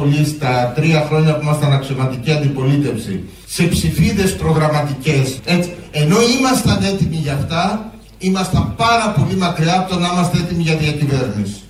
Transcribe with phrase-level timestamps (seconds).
[0.00, 7.16] πολύ στα τρία χρόνια που ήμασταν αξιωματική αντιπολίτευση σε ψηφίδες προγραμματικές έτσι, ενώ ήμασταν έτοιμοι
[7.16, 11.60] για αυτά ήμασταν πάρα πολύ μακριά από το να είμαστε έτοιμοι για διακυβέρνηση.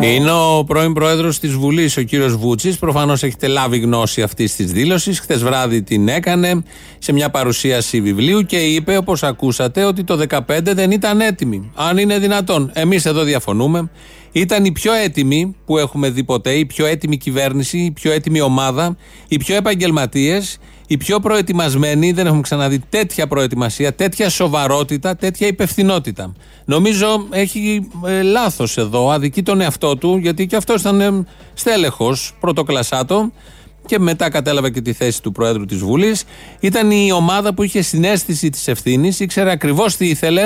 [0.00, 2.78] Είναι ο πρώην πρόεδρος της Βουλής, ο κύριος Βούτσης.
[2.78, 5.20] Προφανώς έχετε λάβει γνώση αυτής της δήλωσης.
[5.20, 6.62] Χθες βράδυ την έκανε
[6.98, 11.70] σε μια παρουσίαση βιβλίου και είπε, όπως ακούσατε, ότι το 2015 δεν ήταν έτοιμη.
[11.74, 12.70] Αν είναι δυνατόν.
[12.74, 13.90] Εμείς εδώ διαφωνούμε.
[14.32, 18.40] Ήταν η πιο έτοιμη που έχουμε δει ποτέ, η πιο έτοιμη κυβέρνηση, η πιο έτοιμη
[18.40, 18.96] ομάδα,
[19.28, 22.12] οι πιο επαγγελματίες, οι πιο προετοιμασμένοι.
[22.12, 26.34] Δεν έχουμε ξαναδεί τέτοια προετοιμασία, τέτοια σοβαρότητα, τέτοια υπευθυνότητα.
[26.64, 31.24] Νομίζω έχει ε, λάθος εδώ, αδικεί τον εαυτό του, γιατί και αυτός ήταν ε,
[31.54, 33.32] στέλεχος, πρωτοκλασάτο
[33.86, 36.24] και μετά κατέλαβε και τη θέση του Προέδρου της Βουλής.
[36.60, 40.44] Ήταν η ομάδα που είχε συνέστηση της ευθύνης, ήξερε ακριβώς τι ήθελε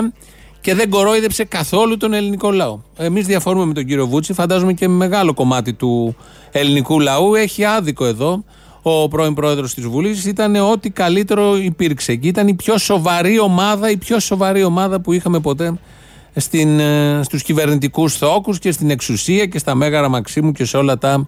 [0.65, 2.79] και δεν κορόιδεψε καθόλου τον ελληνικό λαό.
[2.97, 6.17] Εμείς διαφορούμε με τον κύριο Βούτση, φαντάζομαι και μεγάλο κομμάτι του
[6.51, 8.45] ελληνικού λαού έχει άδικο εδώ.
[8.83, 12.15] Ο πρώην πρόεδρος της Βουλής ήταν ό,τι καλύτερο υπήρξε.
[12.15, 15.79] Και ήταν η πιο σοβαρή ομάδα, η πιο σοβαρή ομάδα που είχαμε ποτέ
[16.35, 20.99] στην, ε, στους κυβερνητικούς θόκους και στην εξουσία και στα Μέγαρα Μαξίμου και σε όλα
[20.99, 21.27] τα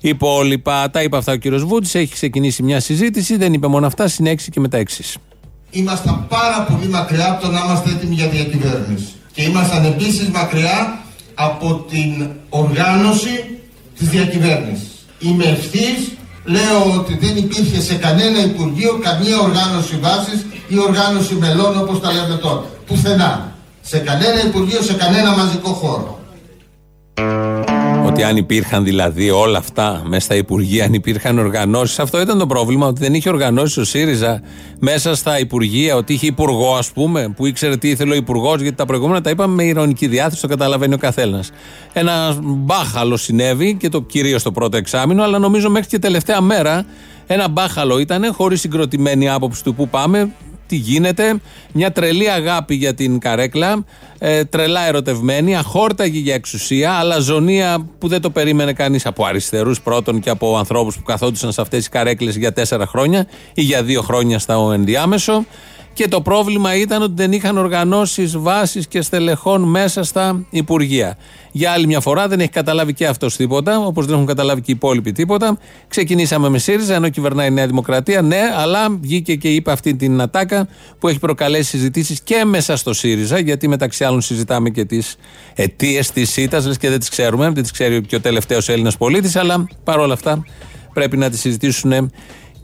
[0.00, 0.90] υπόλοιπα.
[0.90, 4.50] Τα είπε αυτά ο κύριος Βούτης, έχει ξεκινήσει μια συζήτηση, δεν είπε μόνο αυτά, συνέχισε
[4.50, 5.16] και με τα εξής.
[5.70, 9.12] Ήμασταν πάρα πολύ μακριά από το να είμαστε έτοιμοι για διακυβέρνηση.
[9.32, 11.02] Και ήμασταν επίσης μακριά
[11.34, 13.58] από την οργάνωση
[13.98, 14.88] της διακυβέρνησης.
[15.18, 16.12] Είμαι ευθύς,
[16.44, 22.12] λέω ότι δεν υπήρχε σε κανένα Υπουργείο καμία οργάνωση βάσης ή οργάνωση μελών όπως τα
[22.12, 22.64] λέμε τώρα.
[22.86, 23.50] Πουθενά
[23.82, 26.18] σε κανένα Υπουργείο, σε κανένα μαζικό χώρο.
[28.20, 32.46] Ότι αν υπήρχαν δηλαδή όλα αυτά μέσα στα Υπουργεία, αν υπήρχαν οργανώσεις, αυτό ήταν το
[32.46, 32.86] πρόβλημα.
[32.86, 34.42] Ότι δεν είχε οργανώσει ο ΣΥΡΙΖΑ
[34.78, 38.76] μέσα στα Υπουργεία, ότι είχε υπουργό, ας πούμε, που ήξερε τι ήθελε ο Υπουργός, γιατί
[38.76, 41.50] τα προηγούμενα τα είπαμε με ηρωνική διάθεση, το καταλαβαίνει ο καθένας.
[41.92, 46.84] Ένα μπάχαλο συνέβη και το κυρίως το πρώτο εξάμεινο, αλλά νομίζω μέχρι και τελευταία μέρα
[47.26, 50.30] ένα μπάχαλο ήταν, χωρίς συγκροτημένη άποψη του που πάμε,
[50.70, 51.40] τι γίνεται;
[51.72, 53.84] Μια τρελή αγάπη για την καρέκλα,
[54.18, 59.80] ε, τρελά ερωτευμένη, αχόρταγη για εξουσία, αλλά ζωνία που δεν το περίμενε κανείς από αριστερούς
[59.80, 63.82] πρώτον και από ανθρώπους που καθόντουσαν σε αυτές τι καρέκλες για τέσσερα χρόνια ή για
[63.82, 65.44] δύο χρόνια στα ενδιάμεσο.
[65.92, 71.16] Και το πρόβλημα ήταν ότι δεν είχαν οργανώσει βάσεις και στελεχών μέσα στα Υπουργεία.
[71.52, 74.70] Για άλλη μια φορά δεν έχει καταλάβει και αυτός τίποτα, όπως δεν έχουν καταλάβει και
[74.70, 75.58] οι υπόλοιποι τίποτα.
[75.88, 78.22] Ξεκινήσαμε με ΣΥΡΙΖΑ, ενώ κυβερνάει η Νέα Δημοκρατία.
[78.22, 80.68] Ναι, αλλά βγήκε και είπε αυτή την ατάκα
[80.98, 85.16] που έχει προκαλέσει συζητήσεις και μέσα στο ΣΥΡΙΖΑ, γιατί μεταξύ άλλων συζητάμε και τις
[85.54, 88.96] αιτίες της ΣΥΤΑ, λες και δεν τις ξέρουμε, δεν τις ξέρει και ο τελευταίος Έλληνας
[88.96, 90.44] πολίτης, αλλά παρόλα αυτά
[90.92, 92.10] πρέπει να τις συζητήσουν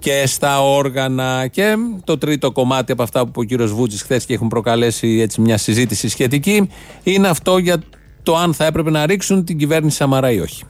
[0.06, 1.46] και στα όργανα.
[1.46, 5.18] Και το τρίτο κομμάτι από αυτά που είπε ο κύριος Βούτση χθες και έχουν προκαλέσει
[5.20, 6.68] έτσι μια συζήτηση σχετική
[7.02, 7.82] είναι αυτό για
[8.22, 10.64] το αν θα έπρεπε να ρίξουν την κυβέρνηση Σαμαρά ή όχι.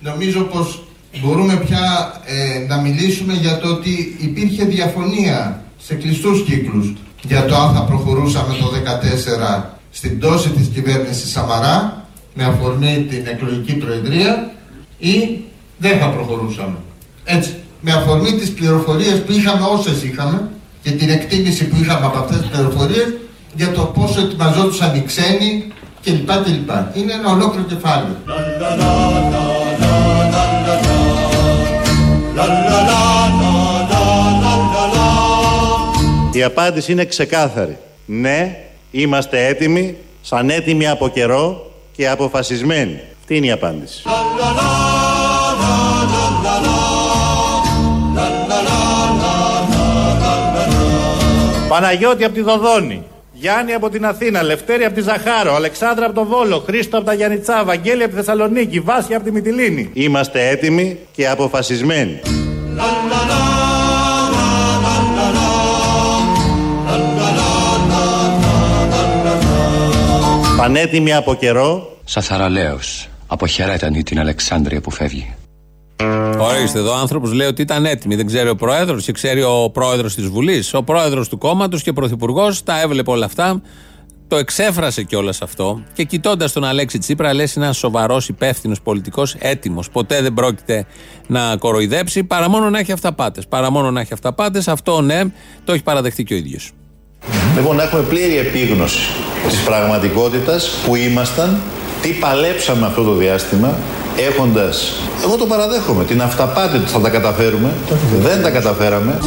[0.00, 0.82] Νομίζω πως
[1.22, 6.92] μπορούμε πια ε, να μιλήσουμε για το ότι υπήρχε διαφωνία σε κλειστούς κύκλους
[7.22, 8.70] για το αν θα προχωρούσαμε το
[9.60, 14.50] 2014 στην πτώση της κυβέρνησης Σαμαρά με αφορμή την εκλογική προεδρία
[14.98, 15.38] ή
[15.78, 16.76] δεν θα προχωρούσαμε.
[17.24, 20.48] Έτσι με αφορμή τις πληροφορίες που είχαμε όσες είχαμε
[20.82, 23.14] και την εκτίμηση που είχαμε από αυτές τις πληροφορίες
[23.54, 25.72] για το πόσο ετοιμαζόντουσαν οι ξένοι
[26.04, 26.30] κλπ.
[26.30, 26.70] κλπ.
[26.96, 28.16] Είναι ένα ολόκληρο κεφάλαιο.
[36.32, 37.78] Η απάντηση είναι ξεκάθαρη.
[38.06, 38.56] Ναι,
[38.90, 43.00] είμαστε έτοιμοι, σαν έτοιμοι από καιρό και αποφασισμένοι.
[43.26, 44.02] Τι είναι η απάντηση;
[51.70, 53.02] Παναγιώτη από τη Δοδόνη.
[53.32, 57.14] Γιάννη από την Αθήνα, Λευτέρη από τη Ζαχάρο, Αλεξάνδρα από το Βόλο, Χρήστο από τα
[57.14, 59.90] Γιάννητσά, Βαγγέλη από τη Θεσσαλονίκη, Βάσια από τη Μυτιλίνη.
[59.92, 62.20] Είμαστε έτοιμοι και αποφασισμένοι.
[70.56, 71.96] Πανέτοιμοι από καιρό.
[72.04, 75.34] Σαθαραλέος, αποχαιρέτανη την Αλεξάνδρεια που φεύγει.
[76.38, 78.14] Ορίστε, εδώ ο άνθρωπος λέει ότι ήταν έτοιμοι.
[78.14, 80.74] Δεν ξέρει ο πρόεδρος και ξέρει ο πρόεδρος της Βουλής.
[80.74, 83.62] Ο πρόεδρος του κόμματος και πρωθυπουργός τα έβλεπε όλα αυτά.
[84.28, 85.82] Το εξέφρασε κιόλας αυτό.
[85.92, 89.90] Και κοιτώντας τον Αλέξη Τσίπρα, λες ένας σοβαρός, υπεύθυνος πολιτικός, έτοιμος.
[89.90, 90.86] Ποτέ δεν πρόκειται
[91.26, 93.46] να κοροϊδέψει παρά μόνο να έχει αυταπάτες.
[93.46, 95.22] Παρά μόνο να έχει αυταπάτες, αυτό ναι,
[95.64, 96.72] το έχει παραδεχτεί και ο ίδιος.
[97.56, 98.98] Λοιπόν, να έχουμε πλήρη επίγνωση
[99.48, 101.60] της πραγματικότητας που ήμασταν,
[102.02, 103.78] τι παλέψαμε αυτό το διάστημα
[104.16, 104.92] έχοντας,
[105.24, 107.70] εγώ το παραδέχομαι, την αυταπάτη ότι θα τα καταφέρουμε,
[108.20, 109.18] δεν τα καταφέραμε.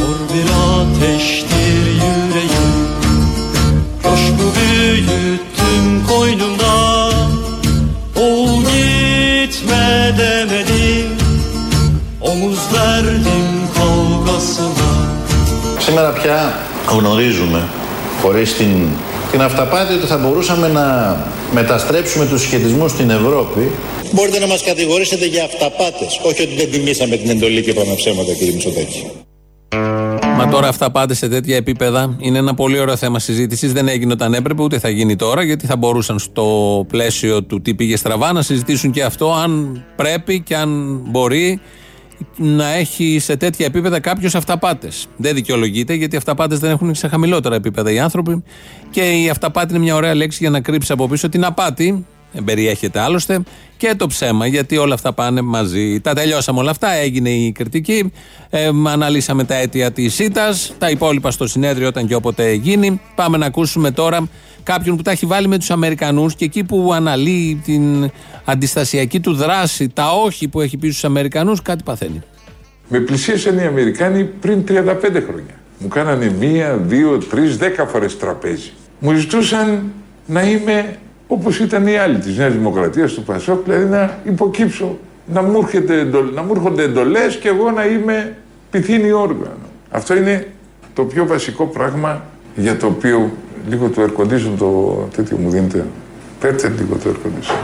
[15.78, 16.54] Σήμερα πια
[16.88, 17.68] γνωρίζουμε
[18.22, 18.88] χωρίς την
[19.34, 21.16] την αυταπάτη ότι θα μπορούσαμε να
[21.52, 23.70] μεταστρέψουμε τους σχετισμούς στην Ευρώπη.
[24.12, 28.32] Μπορείτε να μας κατηγορήσετε για αυταπάτες, όχι ότι δεν τιμήσαμε την εντολή και είπαμε ψέματα
[28.32, 29.06] κύριε Μητσοτάκη.
[30.36, 32.16] Μα τώρα αυτά πάτε σε τέτοια επίπεδα.
[32.18, 33.72] Είναι ένα πολύ ωραίο θέμα συζήτησης.
[33.72, 36.46] Δεν έγινε όταν έπρεπε, ούτε θα γίνει τώρα, γιατί θα μπορούσαν στο
[36.88, 41.60] πλαίσιο του τι πήγε στραβά να συζητήσουν και αυτό, αν πρέπει και αν μπορεί
[42.36, 45.06] να έχει σε τέτοια επίπεδα κάποιος αυταπάτες.
[45.16, 48.42] Δεν δικαιολογείται, γιατί αυταπάτες δεν έχουν σε χαμηλότερα επίπεδα οι άνθρωποι.
[48.90, 52.06] Και η αυταπάτη είναι μια ωραία λέξη για να κρύψει από πίσω την απάτη,
[52.44, 53.42] περιέχεται άλλωστε,
[53.76, 56.00] και το ψέμα, γιατί όλα αυτά πάνε μαζί.
[56.00, 58.12] Τα τελειώσαμε όλα αυτά, έγινε η κριτική,
[58.50, 63.00] ε, αναλύσαμε τα αίτια της ΣΥΤΑ, τα υπόλοιπα στο συνέδριο όταν και όποτε γίνει.
[63.14, 64.28] Πάμε να ακούσουμε τώρα
[64.64, 68.10] κάποιον που τα έχει βάλει με τους Αμερικανούς και εκεί που αναλύει την
[68.44, 72.22] αντιστασιακή του δράση, τα όχι που έχει πει στους Αμερικανούς, κάτι παθαίνει.
[72.88, 74.72] Με πλησίασαν οι Αμερικάνοι πριν 35
[75.02, 75.54] χρόνια.
[75.78, 78.72] Μου κάνανε μία, δύο, τρεις, δέκα φορές τραπέζι.
[78.98, 79.92] Μου ζητούσαν
[80.26, 80.96] να είμαι
[81.26, 86.04] όπως ήταν οι άλλοι της Νέας Δημοκρατίας, του Πασόκ, δηλαδή να υποκύψω, να μου, έρχεται,
[86.34, 88.36] να μου έρχονται εντολές και εγώ να είμαι
[88.70, 89.66] πυθύνη όργανο.
[89.90, 90.46] Αυτό είναι
[90.94, 92.24] το πιο βασικό πράγμα
[92.56, 93.32] για το οποίο
[93.68, 95.86] λίγο το air condition το τέτοιο μου δίνετε.
[96.40, 97.58] Πέρτε λίγο το air condition.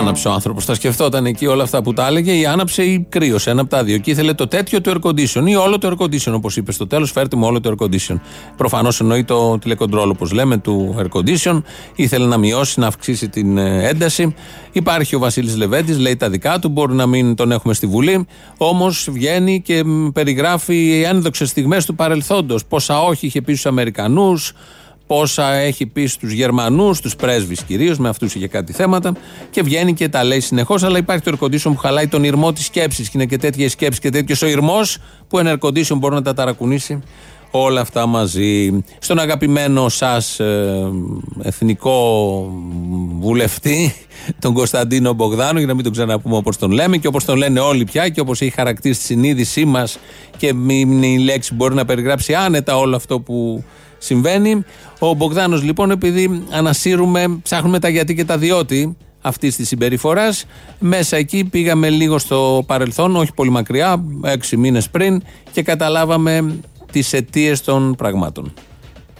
[0.00, 0.64] Άναψε ο άνθρωπος.
[0.64, 3.50] Τα σκεφτόταν εκεί όλα αυτά που τα έλεγε, ή άναψε ή κρύωσε.
[3.50, 3.98] Ένα από τα δύο.
[3.98, 6.86] Και ήθελε το τέτοιο του air condition ή όλο το air condition, όπως είπες στο
[6.86, 7.10] τέλος.
[7.10, 8.20] Φέρτε μου όλο το air condition.
[8.56, 11.62] Προφανώς εννοεί το τηλεκοντρόλ, όπως λέμε, του air condition.
[11.94, 14.34] Ήθελε να μειώσει, να αυξήσει την ε, ένταση.
[14.72, 16.68] Υπάρχει ο Βασίλης Λεβέντης, λέει τα δικά του.
[16.68, 18.26] Μπορεί να μην τον έχουμε στη Βουλή.
[18.56, 22.64] Όμως βγαίνει και περιγράφει οι ένδοξε στιγμές του παρελθόντος.
[22.64, 24.52] Πόσα όχι είχε πει στους Αμερικανούς,
[25.10, 29.12] πόσα έχει πει στους Γερμανούς, στους πρέσβεις κυρίως, με αυτούς είχε κάτι θέματα
[29.50, 30.82] και βγαίνει και τα λέει συνεχώς.
[30.82, 34.00] Αλλά υπάρχει το air που χαλάει τον ηρμό της σκέψης και είναι και τέτοια σκέψη
[34.00, 34.98] και τέτοιος ο ηρμός
[35.28, 37.02] που ένα air μπορεί να τα ταρακουνήσει
[37.50, 38.82] όλα αυτά μαζί.
[38.98, 40.90] Στον αγαπημένο σας ε,
[41.42, 42.48] εθνικό
[43.20, 43.94] βουλευτή,
[44.38, 47.60] τον Κωνσταντίνο Μπογδάνο, για να μην τον ξαναπούμε όπως τον λέμε και όπως τον λένε
[47.60, 49.98] όλοι πια και όπως έχει χαρακτήσει τη συνείδησή μας
[50.36, 53.64] και είναι η λέξη που μπορεί να περιγράψει άνετα όλο αυτό που
[54.00, 54.64] συμβαίνει.
[55.02, 60.44] Ο Μπογδάνος λοιπόν, επειδή ανασύρουμε, ψάχνουμε τα γιατί και τα διότι αυτής της συμπεριφοράς.
[60.78, 66.60] Μέσα εκεί πήγαμε λίγο στο παρελθόν, όχι πολύ μακριά, έξι μήνες πριν, και καταλάβαμε
[66.92, 68.54] τις αιτίες των πραγμάτων.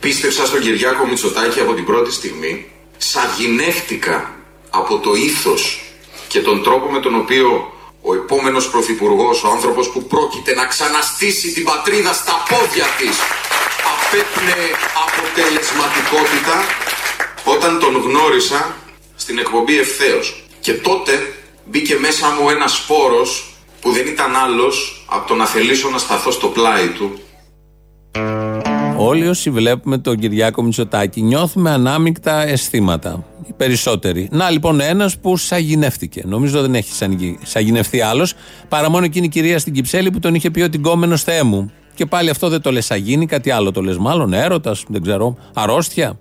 [0.01, 2.67] Πίστεψα στον Κυριάκο Μητσοτάκη από την πρώτη στιγμή.
[2.97, 4.35] Σαγηνεύτηκα
[4.71, 5.81] από το ήθος
[6.29, 7.73] και τον τρόπο με τον οποίο
[8.03, 13.17] ο επόμενος πρωθυπουργός, ο άνθρωπος που πρόκειται να ξαναστήσει την πατρίδα στα πόδια της,
[14.13, 14.61] απέπνε
[15.07, 16.57] αποτελεσματικότητα
[17.45, 18.75] όταν τον γνώρισα
[19.17, 20.45] στην εκπομπή ευθέως.
[20.61, 21.13] Και τότε
[21.65, 26.31] μπήκε μέσα μου ένας σπόρος που δεν ήταν άλλος από το να θελήσω να σταθώ
[26.31, 27.21] στο πλάι του
[28.97, 33.25] Όλοι όσοι βλέπουμε τον Κυριάκο Μητσοτάκη νιώθουμε ανάμεικτα αισθήματα.
[33.49, 34.29] Οι περισσότεροι.
[34.33, 36.23] Να λοιπόν ένας που σαγηνεύτηκε.
[36.27, 36.93] Νομίζω δεν έχει
[37.43, 38.35] σαγηνευτεί άλλος.
[38.69, 41.73] Παρά μόνο εκείνη η κυρία στην Κυψέλη που τον είχε πει ότι γκόμενος Θεέ μου.
[41.95, 43.99] Και πάλι αυτό δεν το λες σαγίνη, κάτι άλλο το λες.
[43.99, 46.19] Μάλλον έρωτας, δεν ξέρω, αρρώστια.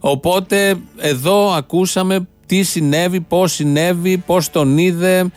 [0.00, 5.30] Οπότε εδώ ακούσαμε τι συνέβη, πώς συνέβη, πώς τον είδε,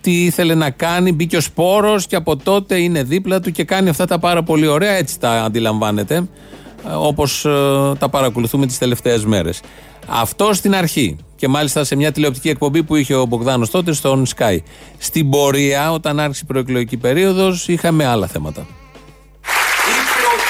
[0.00, 1.12] τι ήθελε να κάνει.
[1.12, 4.66] Μπήκε ο σπόρος και από τότε είναι δίπλα του και κάνει αυτά τα πάρα πολύ
[4.66, 4.92] ωραία.
[4.92, 7.50] Έτσι τα αντιλαμβάνεται, ε, όπως ε,
[7.98, 9.60] τα παρακολουθούμε τις τελευταίες μέρες.
[10.06, 11.16] Αυτό στην αρχή.
[11.36, 14.58] Και μάλιστα σε μια τηλεοπτική εκπομπή που είχε ο Μπογδάνος τότε στον Sky.
[14.98, 18.66] Στην πορεία, όταν άρχισε η προεκλογική περίοδος, είχαμε άλλα θέματα.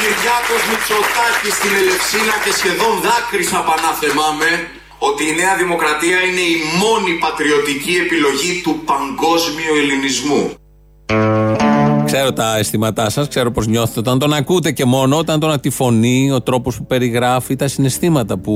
[0.00, 4.50] Είπε ο Κυριάκο Μητσοτάκης στην Ελευσίνα και σχεδόν δάκρυσα πανάθεμά με
[5.09, 10.42] ότι η Νέα Δημοκρατία είναι η μόνη πατριωτική επιλογή του παγκόσμιου ελληνισμού.
[12.04, 15.71] Ξέρω τα αισθήματά σας, ξέρω πώς νιώθετε όταν τον ακούτε και μόνο όταν τον τη
[15.71, 18.54] φωνή, ο τρόπος που περιγράφει, τα συναισθήματα που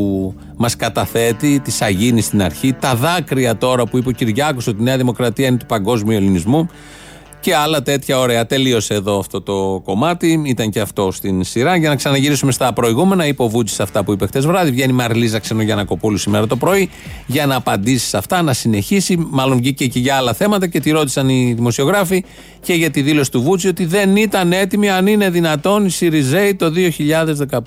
[0.56, 4.84] μας καταθέτει, τη σαγίνη στην αρχή, τα δάκρυα τώρα που είπε ο Κυριάκος ότι η
[4.84, 6.68] Νέα Δημοκρατία είναι του παγκόσμιου ελληνισμού
[7.44, 8.46] και άλλα τέτοια ωραία.
[8.46, 10.42] Τελείωσε εδώ αυτό το κομμάτι.
[10.46, 11.76] Ήταν και αυτό στην σειρά.
[11.76, 14.70] Για να ξαναγυρίσουμε στα προηγούμενα, είπε ο Βούτση αυτά που είπε χτε βράδυ.
[14.70, 16.90] Βγαίνει η Μαρλίζα Ξενογιανακοπούλου σήμερα το πρωί
[17.26, 19.26] για να απαντήσει σε αυτά, να συνεχίσει.
[19.30, 22.24] Μάλλον βγήκε και για άλλα θέματα και τη ρώτησαν οι δημοσιογράφοι
[22.60, 26.54] και για τη δήλωση του Βούτση ότι δεν ήταν έτοιμοι αν είναι δυνατόν οι Σιριζέοι
[26.54, 26.72] το
[27.50, 27.60] 2015.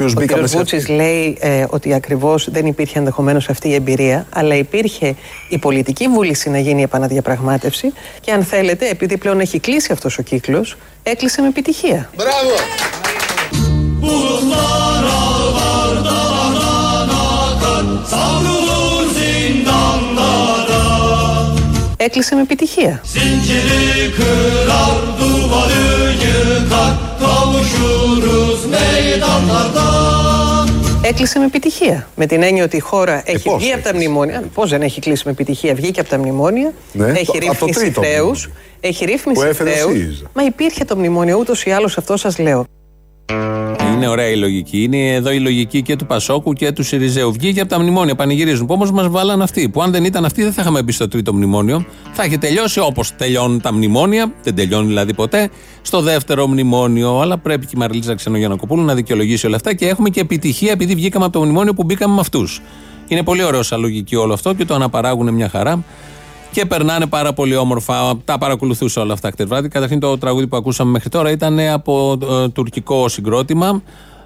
[0.00, 0.46] Ο κ.
[0.46, 5.14] Βούτσης λέει ε, ότι ακριβώς δεν υπήρχε ενδεχομένως αυτή η εμπειρία, αλλά υπήρχε
[5.48, 10.18] η πολιτική βούληση να γίνει η επαναδιαπραγμάτευση και αν θέλετε, επειδή πλέον έχει κλείσει αυτός
[10.18, 12.10] ο κύκλος, έκλεισε με επιτυχία.
[12.16, 12.54] Μπράβο!
[22.08, 23.02] Έκλεισε με επιτυχία.
[31.02, 32.08] Έκλεισε με επιτυχία.
[32.16, 34.42] Με την έννοια ότι η χώρα Ε, έχει βγει από τα μνημόνια.
[34.54, 36.72] Πώς δεν έχει κλείσει με επιτυχία, βγήκε από τα μνημόνια.
[36.92, 38.12] Ναι, έχει το- από το ρύθμιση τρίτο χρέου.
[38.24, 38.50] μνημόνιο.
[38.80, 39.88] Έχει ρύθμιση Που έφερε ο χρέου.
[39.96, 40.30] ΣΥΡΙΖΑ.
[40.34, 42.64] Μα υπήρχε το μνημόνιο ούτως ή άλλως, αυτό σας λέω.
[43.94, 44.82] Είναι ωραία η λογική.
[44.82, 47.32] Είναι εδώ η λογική και του Πασόκου και του Σιριζέου.
[47.32, 48.66] Βγήκε από τα μνημόνια, πανηγυρίζουν.
[48.66, 49.68] Που όμως μας βάλαν αυτοί.
[49.68, 51.84] Που αν δεν ήταν αυτοί, δεν θα είχαμε μπει στο τρίτο μνημόνιο.
[52.12, 54.32] Θα είχε τελειώσει όπως τελειώνουν τα μνημόνια.
[54.42, 55.50] Δεν τελειώνει δηλαδή ποτέ.
[55.82, 57.20] Στο δεύτερο μνημόνιο.
[57.20, 59.74] Αλλά πρέπει και η Μαριλίζα Ξενογιανακοπούλου να δικαιολογήσει όλα αυτά.
[59.74, 62.60] Και έχουμε και επιτυχία επειδή βγήκαμε από το μνημόνιο που μπήκαμε με αυτούς.
[63.08, 65.84] Είναι πολύ ωραίο σαν λογική όλο αυτό και το αναπαράγουν μια χαρά.
[66.52, 68.16] Και περνάνε πάρα πολύ όμορφα.
[68.24, 69.68] Τα παρακολουθούσα όλα αυτά χτες βράδυ.
[69.68, 73.82] Καταρχήν το τραγούδι που ακούσαμε μέχρι τώρα ήταν από ε, τουρκικό συγκρότημα.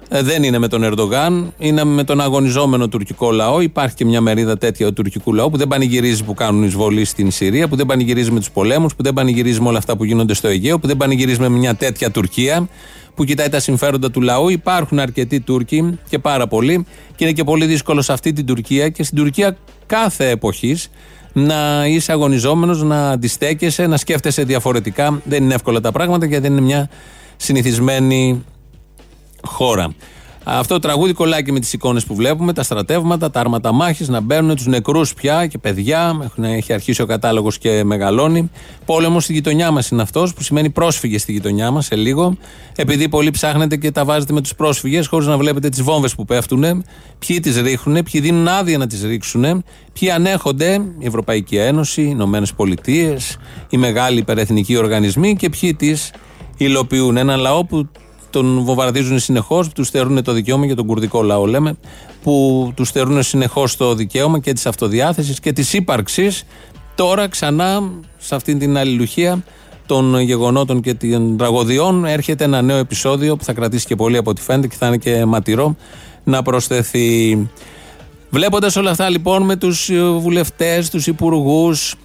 [0.09, 3.61] Ε, δεν είναι με τον Ερντογάν, είναι με τον αγωνιζόμενο τουρκικό λαό.
[3.61, 7.31] Υπάρχει και μια μερίδα τέτοια του τουρκικού λαού που δεν πανηγυρίζει που κάνουν εισβολή στην
[7.31, 10.33] Συρία, που δεν πανηγυρίζει με τους πολέμους, που δεν πανηγυρίζει με όλα αυτά που γίνονται
[10.33, 12.67] στο Αιγαίο, που δεν πανηγυρίζει με μια τέτοια Τουρκία
[13.15, 14.49] που κοιτάει τα συμφέροντα του λαού.
[14.49, 16.85] Υπάρχουν αρκετοί Τούρκοι και πάρα πολλοί.
[17.15, 20.89] Και είναι και πολύ δύσκολο σε αυτή την Τουρκία και στην Τουρκία κάθε εποχής
[21.33, 25.21] να είσαι αγωνιζόμενος, να αντιστέκεσαι, να σκέφτεσαι διαφορετικά.
[25.23, 26.89] Δεν είναι εύκολα τα πράγματα γιατί δεν είναι μια
[27.37, 28.43] συνηθισμένη
[29.43, 29.93] χώρα.
[30.45, 34.07] Αυτό το τραγούδι κολλάει και με τις εικόνες που βλέπουμε, τα στρατεύματα, τα άρματα μάχης
[34.07, 36.19] να μπαίνουν, τους νεκρούς πια και παιδιά.
[36.23, 38.49] Έχουν, έχει αρχίσει ο κατάλογος και μεγαλώνει.
[38.85, 42.37] Πόλεμος στη γειτονιά μας είναι αυτός, που σημαίνει πρόσφυγες στη γειτονιά μας σε λίγο.
[42.75, 46.25] Επειδή πολλοί ψάχνετε και τα βάζετε με τους πρόσφυγες, χωρίς να βλέπετε τις βόμβες που
[46.25, 46.83] πέφτουν,
[47.19, 52.07] ποιοι τις ρίχνουν, ποιοι δίνουν άδεια να τις ρίξουν, ποιοι ανέχονται, η Ευρωπαϊκή Ένωση, οι
[52.09, 53.37] Ηνωμένες Πολιτείες,
[53.69, 56.11] οι μεγάλοι υπερεθνικοί οργανισμοί και ποιοι τις
[56.57, 57.17] υλοποιούν.
[57.17, 57.89] Ένα λαό που
[58.33, 61.73] τον βομβαρδίζουν συνεχώς, τους στερούν το δικαίωμα για τον κουρδικό λαό, λέμε,
[62.23, 66.43] που τους στερούν συνεχώς το δικαίωμα και της αυτοδιάθεσης και της ύπαρξης.
[66.95, 69.43] Τώρα ξανά σε αυτήν την αλληλουχία
[69.85, 74.29] των γεγονότων και των τραγωδιών έρχεται ένα νέο επεισόδιο που θα κρατήσει και πολύ από
[74.29, 75.75] ό,τι φαίνεται και θα είναι και ματηρό
[76.23, 77.37] να προσθεθεί.
[78.29, 81.95] Βλέποντας όλα αυτά λοιπόν με τους βουλευτές, τους υπουργούς,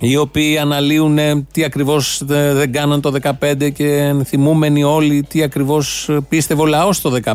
[0.00, 5.42] οι οποίοι αναλύουν ε, τι ακριβώς δε- δεν κάναν το 15 και θυμούμενοι όλοι τι
[5.42, 7.34] ακριβώς πίστευε ο λαός το 15.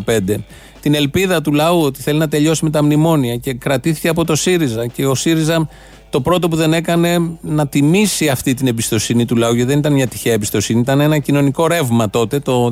[0.82, 4.36] Την ελπίδα του λαού ότι θέλει να τελειώσει με τα μνημόνια και κρατήθηκε από το
[4.36, 5.70] ΣΥΡΙΖΑ και ο ΣΥΡΙΖΑ
[6.14, 9.94] το πρώτο που δεν έκανε να τιμήσει αυτή την εμπιστοσύνη του λαού γιατί δεν ήταν
[9.94, 12.72] μια τυχαία εμπιστοσύνη, ήταν ένα κοινωνικό ρεύμα τότε το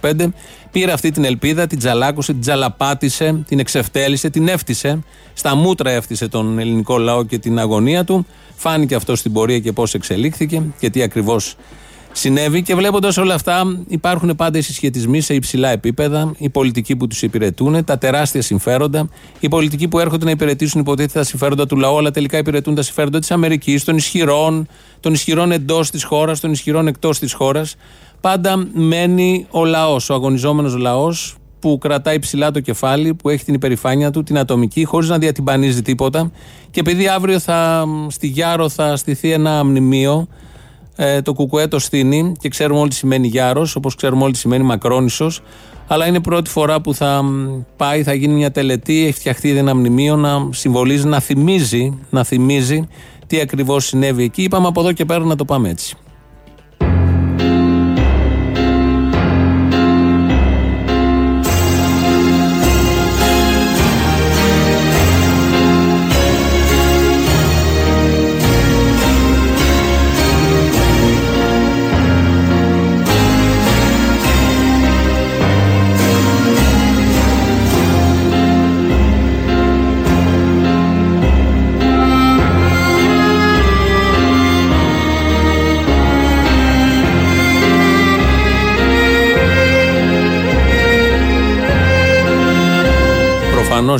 [0.00, 0.28] 2015
[0.70, 5.02] πήρε αυτή την ελπίδα, την τζαλάκωσε, την τζαλαπάτησε, την εξευτέλισε, την έφτισε.
[5.32, 8.26] Στα μούτρα έφτισε τον ελληνικό λαό και την αγωνία του.
[8.56, 11.56] Φάνηκε αυτό στην πορεία και πώς εξελίχθηκε και τι ακριβώς
[12.18, 12.62] συνέβη.
[12.62, 17.22] Και βλέποντας όλα αυτά, υπάρχουν πάντα οι συσχετισμοί σε υψηλά επίπεδα, οι πολιτικοί που τους
[17.22, 19.08] υπηρετούν, τα τεράστια συμφέροντα,
[19.40, 22.82] οι πολιτικοί που έρχονται να υπηρετήσουν υποτίθεται τα συμφέροντα του λαού, αλλά τελικά υπηρετούν τα
[22.82, 24.68] συμφέροντα της Αμερικής, των ισχυρών,
[25.00, 27.76] των ισχυρών εντός της χώρας, των ισχυρών εκτός της χώρας.
[28.20, 33.54] Πάντα μένει ο λαός, ο αγωνιζόμενος λαός, που κρατάει ψηλά το κεφάλι, που έχει την
[33.54, 36.30] υπερηφάνεια του, την ατομική, χωρίς να διατυμπανίζει τίποτα.
[36.70, 40.28] Και επειδή αύριο θα, στη Γιάρο θα στηθεί ένα μνημείο,
[40.96, 44.38] ε, το Κουκουέ το στείνει και ξέρουμε όλοι τι σημαίνει Γιάρος, όπως ξέρουμε όλοι τι
[44.38, 45.42] σημαίνει Μακρόνισος.
[45.86, 49.58] Αλλά είναι πρώτη φορά που θα μ, πάει, θα γίνει μια τελετή, έχει φτιαχτεί ήδη
[49.58, 52.88] ένα μνημείο να συμβολίζει, να θυμίζει, να θυμίζει
[53.26, 54.42] τι ακριβώς συνέβη εκεί.
[54.42, 55.96] Είπαμε από εδώ και πέρα να το πάμε έτσι.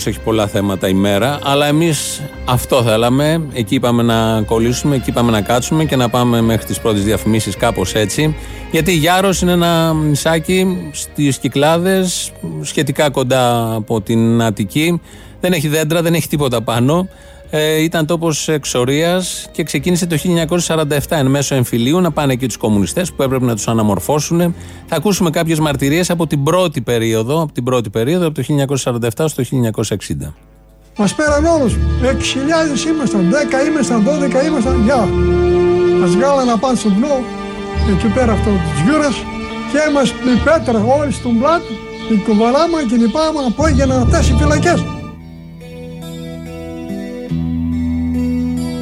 [0.05, 3.43] Έχει πολλά θέματα η μέρα, αλλά εμείς αυτό θέλαμε.
[3.53, 7.57] Εκεί είπαμε να κολλήσουμε, εκεί είπαμε να κάτσουμε και να πάμε μέχρι τις πρώτες διαφημίσεις,
[7.57, 8.37] κάπως έτσι.
[8.71, 15.01] Γιατί Γιάρος είναι ένα νησάκι στις Κυκλάδες, σχετικά κοντά από την Αττική.
[15.41, 17.09] Δεν έχει δέντρα, δεν έχει τίποτα πάνω.
[17.59, 22.57] Ε, ήταν τόπος εξορίας και ξεκίνησε το 1947 εν μέσω εμφυλίου να πάνε εκεί τους
[22.57, 24.55] κομμουνιστές που έπρεπε να τους αναμορφώσουν.
[24.87, 29.29] Θα ακούσουμε κάποιες μαρτυρίες από την πρώτη περίοδο, από την πρώτη περίοδο, από το 1947
[29.29, 30.35] στο 1960.
[30.97, 31.77] Μας πέραν όλους.
[32.03, 35.09] 6.000 ήμασταν, 10 ήμασταν, 12 ήμασταν, γεια.
[36.01, 37.25] Μας βγάλανε πάνω στον πνό,
[37.95, 39.17] εκεί πέρα αυτό της γιούρας
[39.73, 41.73] και μας με πέτρα όλοι στον πλάτη,
[42.09, 44.96] την κουβαλάμε και λυπάμε από έγιναν αυτές οι φυλακές.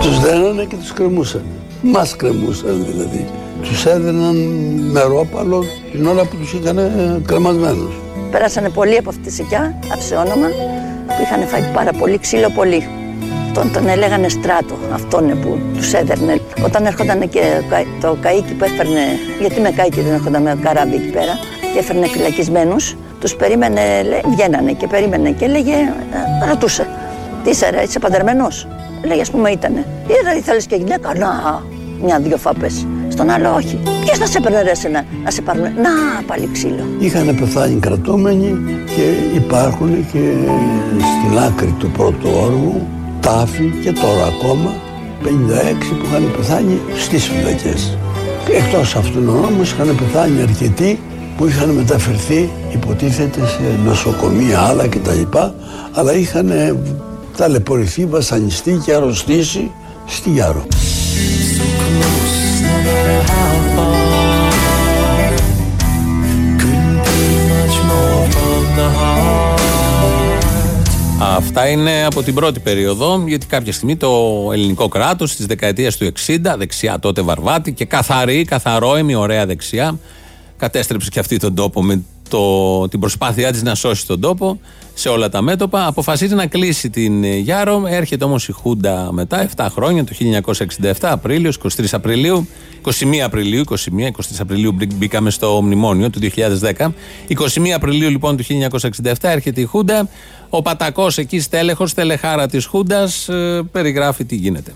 [0.04, 1.42] Τους δένανε και τους κρεμούσαν.
[1.82, 3.26] Μας κρεμούσαν δηλαδή.
[3.62, 4.37] Τους έδαιναν
[4.92, 6.78] νερόπαλο την ώρα που τους είχαν
[7.26, 7.94] κρεμασμένους.
[8.30, 10.46] Πέρασανε πολλοί από αυτή τη σικιά, άφησε όνομα,
[11.06, 12.88] που είχαν φάει πάρα πολύ ξύλο πολύ.
[13.46, 16.40] Αυτόν τον έλεγανε στράτο, αυτόν που τους έδερνε.
[16.64, 17.40] Όταν έρχονταν και
[18.00, 19.00] το καίκι που έφερνε,
[19.40, 21.32] γιατί με καίκι δεν έρχονταν με καράβι εκεί πέρα,
[21.73, 23.82] και έφερνε φυλακισμένους, τους περίμενε,
[24.32, 25.75] βγαίνανε και περίμενε και έλεγε,
[26.42, 26.87] ε, ρωτούσε,
[27.44, 28.68] τι είσαι ρε, είσαι παντρεμένος;
[29.06, 29.87] Λέγε, ας πούμε, ήτανε.
[30.38, 31.62] Ή θέλεις και γυναίκα, να,
[32.02, 32.87] μια-δυο φάπες.
[33.08, 33.78] Στον άλλο, όχι.
[34.04, 35.62] Ποιος θα σε έπαιρνε να, να σε πάρουν.
[35.62, 36.84] Να, πάλι ξύλο.
[36.99, 38.58] Είχαν πεθάνει κρατούμενοι
[38.96, 40.32] και υπάρχουν και
[40.99, 42.87] στην άκρη του πρώτου όργου
[43.20, 44.75] τάφοι και τώρα ακόμα
[45.23, 45.26] 56
[45.99, 47.99] που είχαν πεθάνει στις φυλακές.
[48.56, 50.99] Εκτός αυτών όμως είχαν πεθάνει αρκετοί
[51.37, 55.38] που είχαν μεταφερθεί υποτίθεται σε νοσοκομεία άλλα κτλ.
[55.92, 56.50] Αλλά είχαν
[57.37, 59.71] ταλαιπωρηθεί, βασανιστεί και αρρωστήσει
[60.07, 60.67] στη Γιάρο.
[71.37, 74.11] Αυτά είναι από την πρώτη περίοδο, γιατί κάποια στιγμή το
[74.53, 79.99] ελληνικό κράτος στις δεκαετίες του 60, δεξιά τότε Βαρβάτη και καθαρή, καθαρόεμη, ωραία δεξιά,
[80.57, 82.03] κατέστρεψε και αυτή τον τόπο με
[82.35, 84.61] το, την προσπάθειά της να σώσει τον τόπο
[84.95, 85.87] σε όλα τα μέτωπα.
[85.87, 87.83] Αποφασίζει να κλείσει την ε, Γιάρο.
[87.87, 90.12] Έρχεται όμως η Χούντα μετά, 7 χρόνια, το
[90.81, 92.47] 1967, Απρίλιο, 23 Απριλίου,
[92.85, 92.90] 21
[93.25, 96.87] Απριλίου, 21, 23 Απριλίου μπήκαμε στο μνημόνιο του 2010.
[97.29, 98.44] 21 Απριλίου λοιπόν του
[99.03, 100.09] 1967 έρχεται η Χούντα.
[100.49, 104.73] Ο Πατακός εκεί στέλεχος, τελεχάρα της Χούντας, ε, περιγράφει τι γίνεται.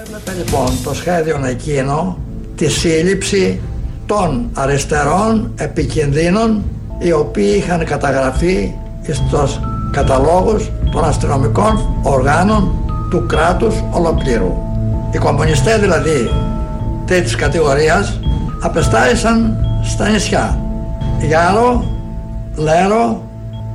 [0.00, 2.18] Έβλεπε λοιπόν το σχέδιο εκείνο
[2.56, 3.60] τη σύλληψη
[4.06, 6.62] των αριστερών επικινδύνων
[6.98, 9.60] οι οποίοι είχαν καταγραφεί στους
[9.92, 12.72] καταλόγους των αστυνομικών οργάνων
[13.10, 14.52] του κράτους ολοκλήρου.
[15.10, 16.30] Οι κομμουνιστές δηλαδή
[17.06, 18.20] τέτοιης κατηγορίας
[18.62, 20.58] απεστάρισαν στα νησιά
[21.20, 21.84] Γιάρο,
[22.56, 23.22] Λέρο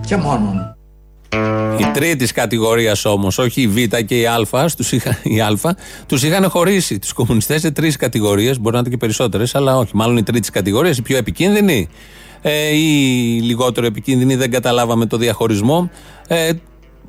[0.05, 0.68] και Μόνον.
[1.79, 6.23] Η τρίτη κατηγορίας όμως, όχι η Β και η Α, τους είχα, η Α, τους
[6.23, 8.59] είχαν χωρίσει τους κομμουνιστές σε τρεις κατηγορίες.
[8.59, 9.91] Μπορεί να είναι και περισσότερες, αλλά όχι.
[9.93, 11.89] Μάλλον η τρίτη κατηγορία, η πιο επικίνδυνη
[12.41, 12.85] ε, ή
[13.41, 15.89] λιγότερο επικίνδυνη, δεν καταλάβαμε το διαχωρισμό.
[16.27, 16.51] Ε,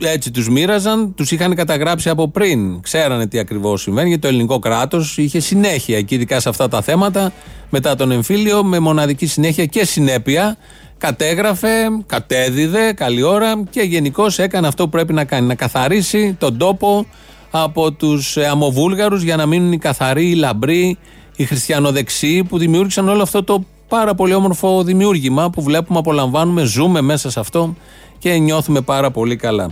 [0.02, 2.80] έτσι τους μοίραζαν, τους είχαν καταγράψει από πριν.
[2.80, 6.82] Ξέρανε τι ακριβώς συμβαίνει, γιατί το ελληνικό κράτος είχε συνέχεια εκεί, ειδικά σε αυτά τα
[6.82, 7.32] θέματα,
[7.70, 10.56] μετά τον εμφύλιο, με μοναδική συνέχεια και συνέπεια
[11.00, 15.46] κατέγραφε, κατέδιδε, καλή ώρα και γενικώς έκανε αυτό που πρέπει να κάνει.
[15.46, 17.06] Να καθαρίσει τον τόπο
[17.50, 20.98] από τους ε, αμοβούλγαρους για να μείνουν οι καθαροί, οι λαμπροί,
[21.36, 27.00] οι χριστιανοδεξιοί που δημιούργησαν όλο αυτό το πάρα πολύ όμορφο δημιούργημα που βλέπουμε, απολαμβάνουμε, ζούμε
[27.00, 27.76] μέσα σε αυτό
[28.18, 29.70] και νιώθουμε πάρα πολύ καλά.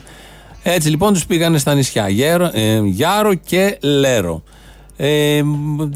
[0.62, 4.42] Έτσι λοιπόν τους πήγανε στα νησιά Γέρο, ε, Γιάρο και Λέρο.
[4.96, 5.42] Ε,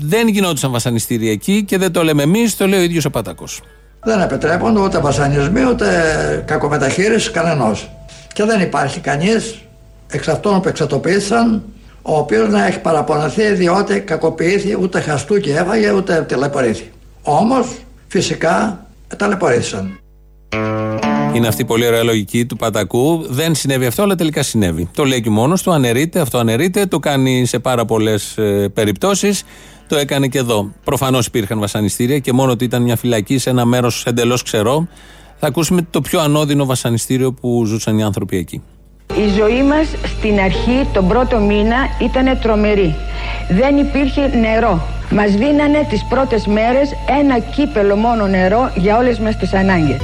[0.03, 3.61] δεν γινόντουσαν βασανιστήρια εκεί και δεν το λέμε εμείς, το λέει ο ίδιος ο Πατακός.
[4.05, 5.87] Δεν επιτρέπονται ούτε βασανισμοί ούτε
[6.47, 7.91] κακομεταχείριση κανενός.
[8.33, 9.61] Και δεν υπάρχει κανείς
[10.11, 11.62] εξ αυτών που εξατοπίσαν
[12.03, 16.91] ο οποίος να έχει παραπονεθεί διότι κακοποιήθη ούτε χαστούκι έφαγε ούτε ταλαιπωρήθη.
[17.23, 17.67] Όμως
[18.09, 18.87] φυσικά
[19.17, 19.99] ταλαιπωρήθησαν.
[21.35, 23.27] Είναι αυτή η πολύ ωραία λογική του Πατακού.
[23.29, 24.88] Δεν συνέβη αυτό, αλλά τελικά συνέβη.
[24.95, 29.45] Το λέει και μόνος του, αναιρείται, αυτό αναιρείται, το κάνει σε πάρα πολλές ε, περιπτώσεις.
[29.93, 30.73] Το έκανε και εδώ.
[30.85, 34.89] Προφανώς υπήρχαν βασανιστήρια και μόνο ότι ήταν μια φυλακή σε ένα μέρος εντελώς ξερό.
[35.39, 38.63] Θα ακούσουμε το πιο ανώδυνο βασανιστήριο που ζούσαν οι άνθρωποι εκεί.
[39.17, 42.95] Η ζωή μας στην αρχή, τον πρώτο μήνα, ήταν τρομερή.
[43.51, 44.83] Δεν υπήρχε νερό.
[45.11, 50.01] Μας δίνανε τις πρώτες μέρες ένα κύπελο μόνο νερό για όλες μας τις ανάγκες.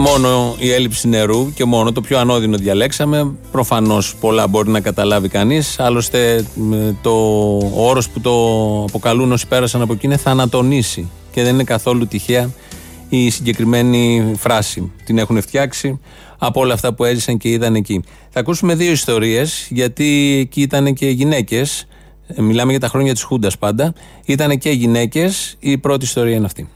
[0.00, 3.32] Μόνο η έλλειψη νερού και μόνο το πιο ανώδυνο διαλέξαμε.
[3.50, 5.80] Προφανώς πολλά μπορεί να καταλάβει κανείς.
[5.80, 6.44] Άλλωστε,
[7.02, 7.12] το
[7.74, 8.34] όρος που το
[8.88, 11.10] αποκαλούν όσοι πέρασαν από εκεί είναι θανατονίσει.
[11.32, 12.50] Και δεν είναι καθόλου τυχαία
[13.08, 14.92] η συγκεκριμένη φράση.
[15.04, 16.00] Την έχουν φτιάξει
[16.38, 18.02] από όλα αυτά που έζησαν και είδαν εκεί.
[18.30, 21.86] Θα ακούσουμε δύο ιστορίες, γιατί εκεί ήταν και γυναίκες.
[22.26, 23.92] Ε, μιλάμε για τα χρόνια της Χούντας πάντα.
[24.24, 25.56] Ήταν και γυναίκες.
[25.58, 26.68] Η πρώτη ιστορία είναι αυτή.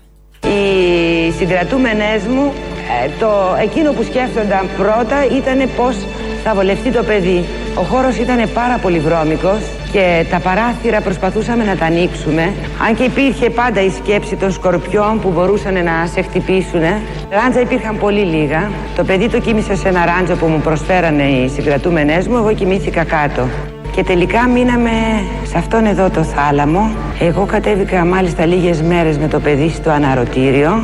[0.43, 2.74] Οι συγκρατούμενες μου ε,
[3.19, 3.31] το,
[3.63, 5.97] εκείνο που σκέφτονταν πρώτα ήταν πώς
[6.45, 7.45] θα βολευτεί το παιδί.
[7.75, 9.61] Ο χώρος ήταν πάρα πολύ βρώμικος
[9.93, 12.53] και τα παράθυρα προσπαθούσαμε να τα ανοίξουμε.
[12.87, 16.83] Αν και υπήρχε πάντα η σκέψη των σκορπιών που μπορούσαν να σε χτυπήσουν.
[17.31, 18.71] Ράντζα υπήρχαν πολύ λίγα.
[18.97, 22.37] Το παιδί το κοίμησε σε ένα ράντζο που μου προσφέρανε οι συγκρατούμενές μου.
[22.37, 23.49] Εγώ κοιμήθηκα κάτω.
[23.95, 24.91] Και τελικά μείναμε
[25.45, 26.91] σε αυτόν εδώ το θάλαμο.
[27.19, 30.83] Εγώ κατέβηκα μάλιστα λίγες μέρες με το παιδί στο αναρωτήριο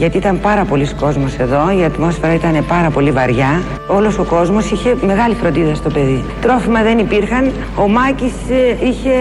[0.00, 3.62] γιατί ήταν πάρα πολλοί κόσμος εδώ, η ατμόσφαιρα ήταν πάρα πολύ βαριά.
[3.86, 6.24] Όλος ο κόσμος είχε μεγάλη φροντίδα στο παιδί.
[6.40, 7.52] Τρόφιμα δεν υπήρχαν.
[7.76, 9.14] Ο Μάκης ε, είχε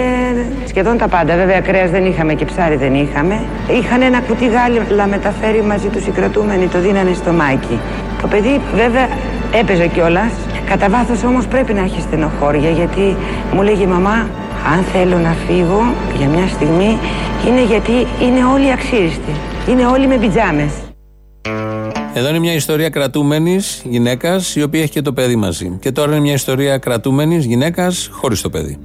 [0.67, 1.35] σχεδόν τα πάντα.
[1.35, 3.41] Βέβαια κρέας δεν είχαμε και ψάρι δεν είχαμε.
[3.79, 7.79] Είχαν ένα κουτί γάλα μεταφέρει μαζί τους οι κρατούμενοι, το δίνανε στο Μάκη.
[8.21, 9.07] Το παιδί βέβαια
[9.59, 10.31] έπαιζε κιόλας.
[10.69, 13.15] Κατά βάθος όμως πρέπει να έχει στενοχώρια γιατί
[13.53, 14.27] μου λέγει η μαμά
[14.73, 15.81] αν θέλω να φύγω
[16.17, 16.97] για μια στιγμή
[17.47, 19.33] είναι γιατί είναι όλοι αξίριστοι.
[19.69, 20.71] Είναι όλοι με πιτζάμες.
[22.13, 25.77] Εδώ είναι μια ιστορία κρατούμενης γυναίκας η οποία έχει και το παιδί μαζί.
[25.79, 28.77] Και τώρα είναι μια ιστορία κρατούμενης γυναίκας χωρίς το παιδί.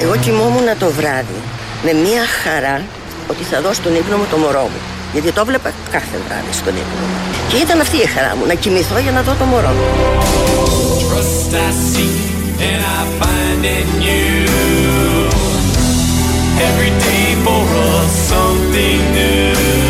[0.00, 1.38] Εγώ κοιμόμουν το βράδυ
[1.84, 2.82] με μια χαρά
[3.30, 4.80] ότι θα δώσω τον ύπνο μου το μωρό μου.
[5.12, 7.18] Γιατί το βλέπα κάθε βράδυ στον ύπνο μου.
[7.48, 9.86] Και ήταν αυτή η χαρά μου, να κοιμηθώ για να δω το μωρό μου.
[16.68, 19.48] Every day for us something new.
[19.48, 19.87] Open mind for a different view.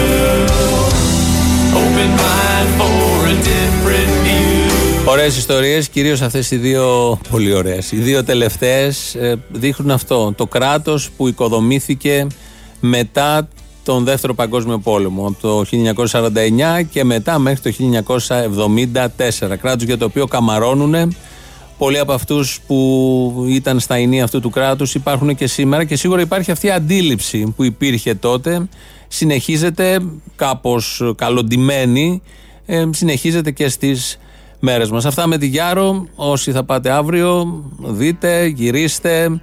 [5.05, 7.93] Ωραίες ιστορίες, κυρίως αυτές οι δύο πολύ ωραίες.
[7.93, 10.33] Οι δύο τελευταίες ε, δείχνουν αυτό.
[10.37, 12.27] Το κράτος που οικοδομήθηκε
[12.81, 13.49] μετά
[13.85, 15.65] τον Δεύτερο Παγκόσμιο Πόλεμο από το
[16.81, 17.85] 1949 και μετά μέχρι το
[19.39, 19.57] 1974.
[19.61, 21.17] Κράτος για το οποίο καμαρώνουν
[21.79, 26.21] πολλοί από αυτούς που ήταν στα ενία αυτού του κράτους υπάρχουν και σήμερα και σίγουρα
[26.21, 28.69] υπάρχει αυτή η αντίληψη που υπήρχε τότε.
[29.09, 30.01] Συνεχίζεται
[30.37, 32.23] κάπως καλοντημένη,
[32.67, 34.19] ε, συνεχίζεται και στις
[34.61, 35.05] μέρες μας.
[35.05, 36.07] Αυτά με τη Γιάρο.
[36.15, 39.41] Όσοι θα πάτε αύριο, δείτε, γυρίστε,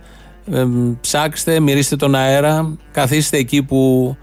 [0.52, 0.66] ε,
[1.02, 4.16] ψάξτε, μυρίστε τον αέρα, καθίστε εκεί που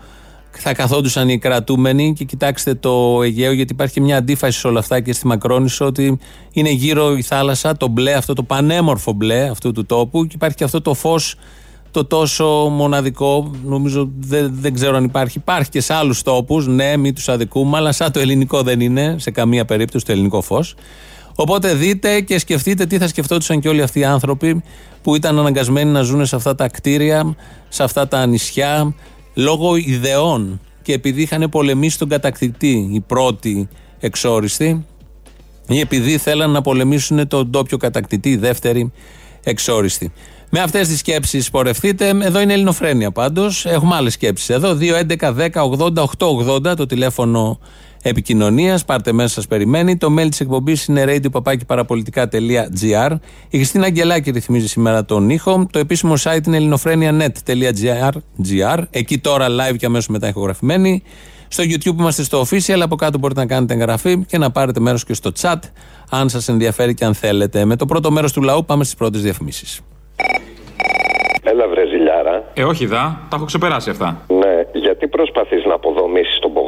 [0.50, 5.00] θα καθόντουσαν οι κρατούμενοι και κοιτάξτε το Αιγαίο γιατί υπάρχει μια αντίφαση σε όλα αυτά
[5.00, 6.18] και στη Μακρόνισο ότι
[6.52, 10.56] είναι γύρω η θάλασσα, το μπλε, αυτό το πανέμορφο μπλε αυτού του τόπου και υπάρχει
[10.56, 11.34] και αυτό το φως
[11.92, 15.38] το τόσο μοναδικό, νομίζω δεν, δεν ξέρω αν υπάρχει.
[15.38, 19.16] Υπάρχει και σε άλλους τόπους, ναι, μην τους αδικούμε, αλλά σαν το ελληνικό δεν είναι
[19.18, 20.74] σε καμία περίπτωση το ελληνικό φως.
[21.34, 24.62] Οπότε δείτε και σκεφτείτε τι θα σκεφτόντουσαν και όλοι αυτοί οι άνθρωποι
[25.02, 27.36] που ήταν αναγκασμένοι να ζουν σε αυτά τα κτίρια,
[27.68, 28.94] σε αυτά τα νησιά,
[29.34, 34.86] λόγω ιδεών και επειδή είχαν πολεμήσει τον κατακτητή οι πρώτοι εξόριστοι
[35.68, 38.92] ή επειδή θέλαν να πολεμήσουν τον ντόπιο κατακτητή οι δεύτεροι
[39.42, 40.12] εξόριστοι.
[40.54, 42.08] Με αυτές τις σκέψεις πορευτείτε.
[42.08, 43.66] Εδώ είναι Ελληνοφρένια πάντως.
[43.66, 44.74] Έχουμε άλλες σκέψεις εδώ.
[44.74, 47.58] 2, 11, 10, 80, 8, το τηλέφωνο
[48.02, 48.84] επικοινωνίας.
[48.84, 49.96] Πάρτε μέσα, σας περιμένει.
[49.96, 53.16] Το mail της εκπομπής είναι radio.parapolitica.gr.
[53.48, 55.66] Η Χριστίνα Αγγελάκη ρυθμίζει σήμερα τον ήχο.
[55.70, 58.12] Το επίσημο site είναι ελληνοφρένια.net.gr.
[58.90, 61.02] Εκεί τώρα live και αμέσως μετά ηχογραφημένη.
[61.48, 62.80] Στο YouTube είμαστε στο official.
[62.80, 65.58] Από κάτω μπορείτε να κάνετε εγγραφή και να πάρετε μέρος και στο chat,
[66.10, 67.64] αν σας ενδιαφέρει και αν θέλετε.
[67.64, 69.80] Με το πρώτο μέρος του λαού πάμε στις πρώτες διαφημίσεις.
[71.44, 72.44] Έλα, βρε ζηλιάρα.
[72.54, 74.24] Ε, όχι δα, τα έχω ξεπεράσει αυτά.
[74.28, 76.61] Ναι, γιατί προσπαθείς να αποδομήσεις τον Μπογδάνο,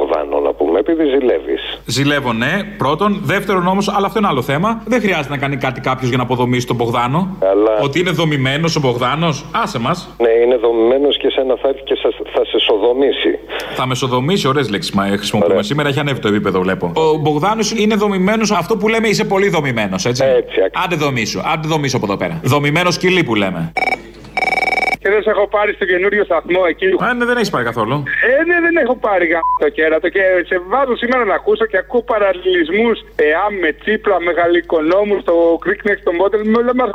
[0.47, 1.61] να πούμε, επειδή ζηλεύεις.
[1.85, 2.53] Ζηλεύω, ναι.
[2.77, 3.19] Πρώτον.
[3.23, 4.81] Δεύτερον όμως, αλλά αυτό είναι άλλο θέμα.
[4.85, 7.37] Δεν χρειάζεται να κάνει κάτι κάποιος για να αποδομήσει τον Μπογδάνο.
[7.51, 7.73] Αλλά...
[7.81, 9.45] Ότι είναι δομημένος ο Μπογδάνος.
[9.63, 9.91] Άσε μα.
[10.17, 11.95] Ναι, είναι δομημένος και σένα θα έρθει και
[12.33, 13.39] θα σε σοδομήσει.
[13.75, 15.53] Θα με σοδομήσει, ωραίες λέξεις χρησιμοποιούμε.
[15.53, 15.63] Ωραία.
[15.63, 16.91] Σήμερα έχει ανέβει το επίπεδο, βλέπω.
[16.95, 20.23] Ο Μπογδάνος είναι δομημένος αυτό που λέμε είσαι πολύ δομημένος, έτσι.
[20.23, 22.39] Έτσι, Άντε δομήσω, άντε δομήσω από εδώ πέρα.
[22.43, 23.71] Δομημένος σκυλί που λέμε
[25.05, 26.87] και δεν σε έχω πάρει στο καινούριο σταθμό εκεί.
[27.05, 27.95] Α, ναι, δεν έχεις πάρει καθόλου.
[28.29, 29.25] Ε, ναι, δεν έχω πάρει
[29.63, 35.15] το κέρατο και σε βάζω σήμερα να ακούσω και ακούω παραλληλισμούς ΕΑΜ με τσίπλα, μεγαλοοικονόμου,
[35.29, 35.35] το
[35.87, 36.89] Next, το Μότελ με όλα μας.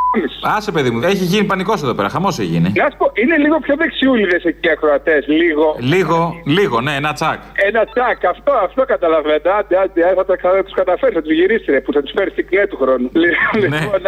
[0.56, 2.68] Άσε, παιδί μου, έχει γίνει πανικός εδώ πέρα, χαμός έχει γίνει.
[2.82, 5.66] Να σου πω, είναι λίγο πιο δεξιούλιδες εκεί οι ακροατές, λίγο.
[5.94, 6.18] Λίγο,
[6.56, 7.40] λίγο, ναι, ένα τσακ.
[7.68, 9.48] Ένα τσακ, αυτό, αυτό καταλαβαίνετε.
[9.58, 10.24] Άντε, άντε, θα,
[10.56, 13.10] θα τους καταφέρεις, θα τους γυρίσεις, που θα τους φέρεις στην κλέ του χρόνου.
[13.12, 13.80] Ναι.
[13.80, 14.00] Λοιπόν,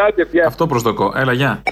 [0.46, 1.62] αυτό προσδοκώ, έλα, γεια.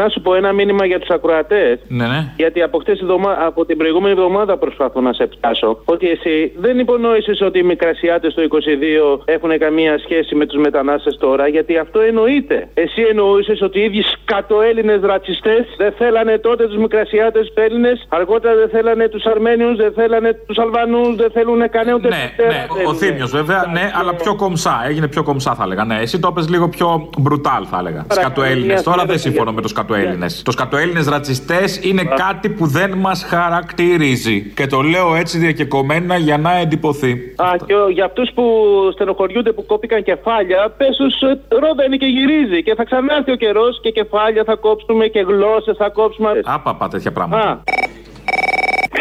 [0.00, 1.78] Να σου πω ένα μήνυμα για τους ακροατές.
[1.88, 2.32] Ναι, ναι.
[2.36, 3.04] Γιατί από, χτες
[3.46, 5.82] από την προηγούμενη εβδομάδα προσπαθώ να σε πιάσω.
[5.84, 11.16] Ότι εσύ δεν υπονόησε ότι οι μικρασιάτες το 22 έχουν καμία σχέση με τους μετανάστες
[11.16, 11.48] τώρα.
[11.48, 12.68] Γιατί αυτό εννοείται.
[12.74, 18.06] Εσύ εννοούσες ότι οι ίδιοι σκατοέλληνε ρατσιστές δεν θέλανε τότε τους μικρασιάτες Έλληνες.
[18.08, 22.66] Αργότερα δεν θέλανε τους Αρμένιους, δεν θέλανε τους Αλβανούς, δεν θέλουν κανένα ούτε Ναι, ναι.
[22.86, 24.84] Ο Θήμιος βέβαια, ναι, αλλά πιο κομψά.
[24.88, 25.84] Έγινε πιο κομψά θα έλεγα.
[25.84, 28.06] Ναι, εσύ το είπε λίγο πιο μπρουτάλ θα έλεγα.
[28.08, 28.80] Σκατοέλληνε.
[28.82, 30.42] Τώρα δεν συμφωνώ με το σκατοέλληνες σκατοέλληνε.
[30.42, 34.42] Το σκατοέλληνες ρατσιστές είναι κάτι που δεν μας χαρακτηρίζει.
[34.54, 37.12] Και το λέω έτσι διακεκομένα για να εντυπωθεί.
[37.36, 38.44] Α, και ο- για αυτούς που
[38.92, 41.14] στενοχωριούνται που κόπηκαν κεφάλια, πες τους
[41.48, 42.62] ρόδα είναι και γυρίζει.
[42.62, 46.30] Και θα ξανάρθει ο καιρός και κεφάλια θα κόψουμε και γλώσσες θα κόψουμε.
[46.44, 47.50] Άπαπα τέτοια πράγματα.
[47.50, 47.58] Α,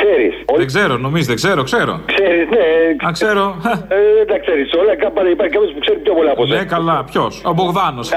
[0.03, 0.33] Ξέρεις.
[0.57, 1.93] Δεν ξέρω, νομίζω, δεν ξέρω, ξέρω.
[2.05, 2.65] Ξέρεις, ναι.
[3.07, 3.43] Α, ξέρω.
[3.87, 4.95] Ε, δεν τα ξέρεις όλα.
[4.95, 8.07] Κάπου υπάρχει κάποιος που ξέρει πιο πολλά από Ναι, καλά, ποιος; Ο Μπογδάνος.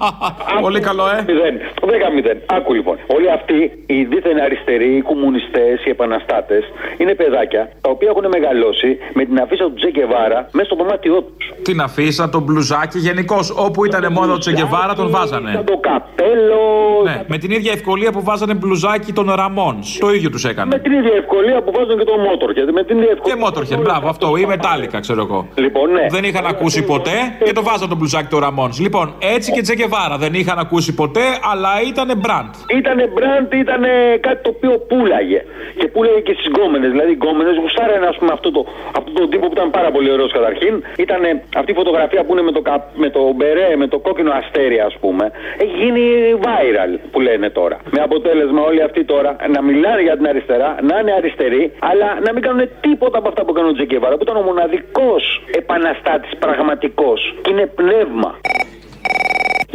[0.66, 1.18] Πολύ καλό, ε.
[1.28, 1.54] Μηδέν.
[1.92, 2.38] Δέκα μηδέν.
[2.46, 2.96] Άκου λοιπόν.
[3.06, 6.62] Όλοι αυτοί οι δίθεν αριστεροί, οι κομμουνιστές, οι επαναστάτες
[6.98, 11.52] είναι παιδάκια τα οποία έχουν μεγαλώσει με την αφίσα του Τζεκεβάρα μέσα στο δωμάτιό τους.
[11.62, 13.38] Την αφίσα, τον μπλουζάκι γενικώ.
[13.56, 15.62] Όπου ήταν μόνο ο Τσεκεβάρα τον βάζανε.
[15.66, 16.62] Το καπέλο.
[17.04, 19.78] Ναι, με την ίδια ευκολία που βάζανε μπλουζάκι των Ραμόν.
[20.00, 20.74] Το ίδιο τους έκανε.
[20.76, 22.68] Με την ίδια ευκολία που βάζουν και το Motorhead.
[22.78, 23.34] Με την ίδια ευκολία.
[23.34, 24.26] Και Motorhead, μπράβο, αυτό.
[24.42, 25.38] Ή Μετάλλικα, ξέρω εγώ.
[25.64, 26.06] Λοιπόν, ναι.
[26.16, 28.70] Δεν είχαν ακούσει ποτέ και το βάζαν τον μπλουζάκι του Ραμόν.
[28.86, 32.50] Λοιπόν, έτσι και Τσεκεβάρα δεν είχαν ακούσει ποτέ, αλλά ήταν μπραντ.
[32.80, 33.82] Ήτανε μπραντ, ήταν
[34.26, 35.40] κάτι το οποίο πουλάγε.
[35.78, 36.90] Και πουλάγε και στις γκόμενες.
[36.94, 38.60] Δηλαδή, οι γκόμενες γουστάρανε ας πούμε, αυτό το,
[38.98, 40.74] αυτό το τύπο που ήταν πάρα πολύ ωραίος καταρχήν.
[41.04, 41.20] Ήταν
[41.60, 44.78] αυτή η φωτογραφία που είναι με το, κα- με το μπερέ, με το κόκκινο αστέρι,
[44.88, 45.24] ας πούμε.
[45.62, 46.04] Έχει γίνει
[46.46, 47.76] viral που λένε τώρα.
[47.94, 52.32] Με αποτέλεσμα όλοι αυτοί τώρα να μιλάνε για την αριστερά, να είναι αριστεροί, αλλά να
[52.32, 55.22] μην κάνουν τίποτα από αυτά που έκανε ο Τζεκεβάρα, που ήταν ο μοναδικός
[55.52, 57.34] επαναστάτης πραγματικός.
[57.42, 58.30] Και είναι πνεύμα.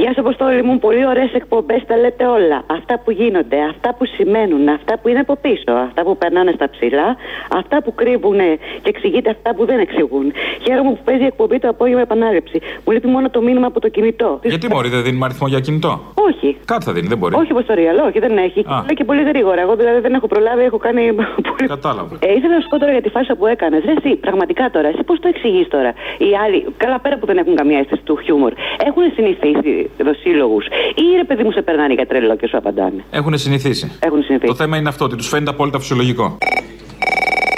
[0.01, 0.79] Γεια σα, Αποστόλη μου.
[0.79, 2.63] Πολύ ωραίες εκπομπές τα λέτε όλα.
[2.77, 6.69] Αυτά που γίνονται, αυτά που σημαίνουν, αυτά που είναι από πίσω, αυτά που περνάνε στα
[6.69, 7.15] ψηλά,
[7.59, 8.39] αυτά που κρύβουν
[8.81, 10.25] και εξηγείται αυτά που δεν εξηγούν.
[10.65, 12.59] Χαίρομαι που παίζει η εκπομπή το απόγευμα επανάληψη.
[12.85, 14.39] Μου λείπει μόνο το μήνυμα από το κινητό.
[14.43, 16.57] Γιατί μπορεί, δεν δίνουμε αριθμό για κινητό; Όχι.
[16.65, 17.35] Κάτι θα δίνει, δεν μπορεί.
[17.35, 18.59] Όχι, Αποστολή, αλλά όχι, δεν έχει.
[18.59, 18.75] Α.
[18.87, 19.61] Λέει και πολύ γρήγορα.
[19.61, 21.13] Εγώ δηλαδή δεν έχω προλάβει, έχω κάνει.
[21.49, 21.67] πολύ.
[21.67, 22.15] Κατάλαβα.
[22.19, 23.83] Ε, ήθελα να σου πω τώρα για τη φάση που έκανες.
[23.85, 27.37] Ρε, εσύ, πραγματικά τώρα, εσύ πώς το εξηγείς τώρα; Οι άλλοι, καλά πέρα που δεν
[27.37, 28.53] έχουν καμία αίσθηση του χιούμορ,
[28.85, 33.03] έχουν συνηθίσει δοσύλλογους ή ρε παιδί μου σε περνάνε για τρελό και σου απαντάνε.
[33.11, 33.91] Έχουν συνηθίσει.
[33.99, 34.51] Έχουν συνηθίσει.
[34.51, 36.37] Το θέμα είναι αυτό, ότι τους φαίνεται απόλυτα φυσιολογικό.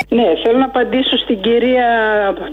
[0.09, 1.87] Ναι, θέλω να απαντήσω στην κυρία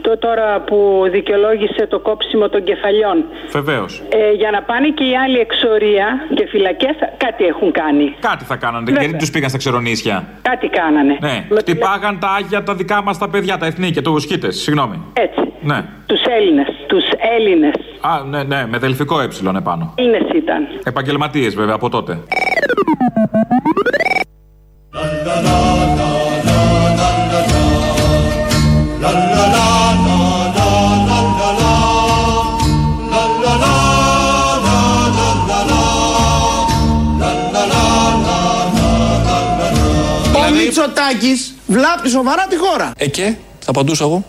[0.00, 3.24] το τώρα που δικαιολόγησε το κόψιμο των κεφαλιών.
[3.50, 4.02] Βεβαίως.
[4.08, 8.14] Ε, για να πάνε και οι άλλοι εξορία και φυλακές, κάτι έχουν κάνει.
[8.20, 8.84] Κάτι θα κάνανε.
[8.84, 9.02] Βέβαια.
[9.02, 10.24] Γιατί τους πήγαν στα ξερονίσια.
[10.42, 11.16] Κάτι κάνανε.
[11.20, 11.46] Ναι.
[11.58, 14.50] Χτυπάγαν τα άγια τα δικά μας τα παιδιά, τα εθνή και τους σκίτε.
[14.50, 15.02] Συγγνώμη.
[15.12, 15.52] Έτσι.
[15.60, 15.84] Ναι.
[16.06, 16.66] Τους Έλληνες.
[16.86, 17.04] Τους
[17.36, 17.74] Έλληνες.
[18.00, 19.94] Α, ναι, ναι, με δελφικό ε επάνω.
[19.94, 20.68] Έλληνες ήταν.
[20.84, 22.18] Επαγγελματίες βέβαια από τότε.
[40.96, 42.92] Μητσοτάκης βλάπτει σοβαρά τη χώρα.
[42.96, 44.24] Ε και, θα απαντούσα εγώ.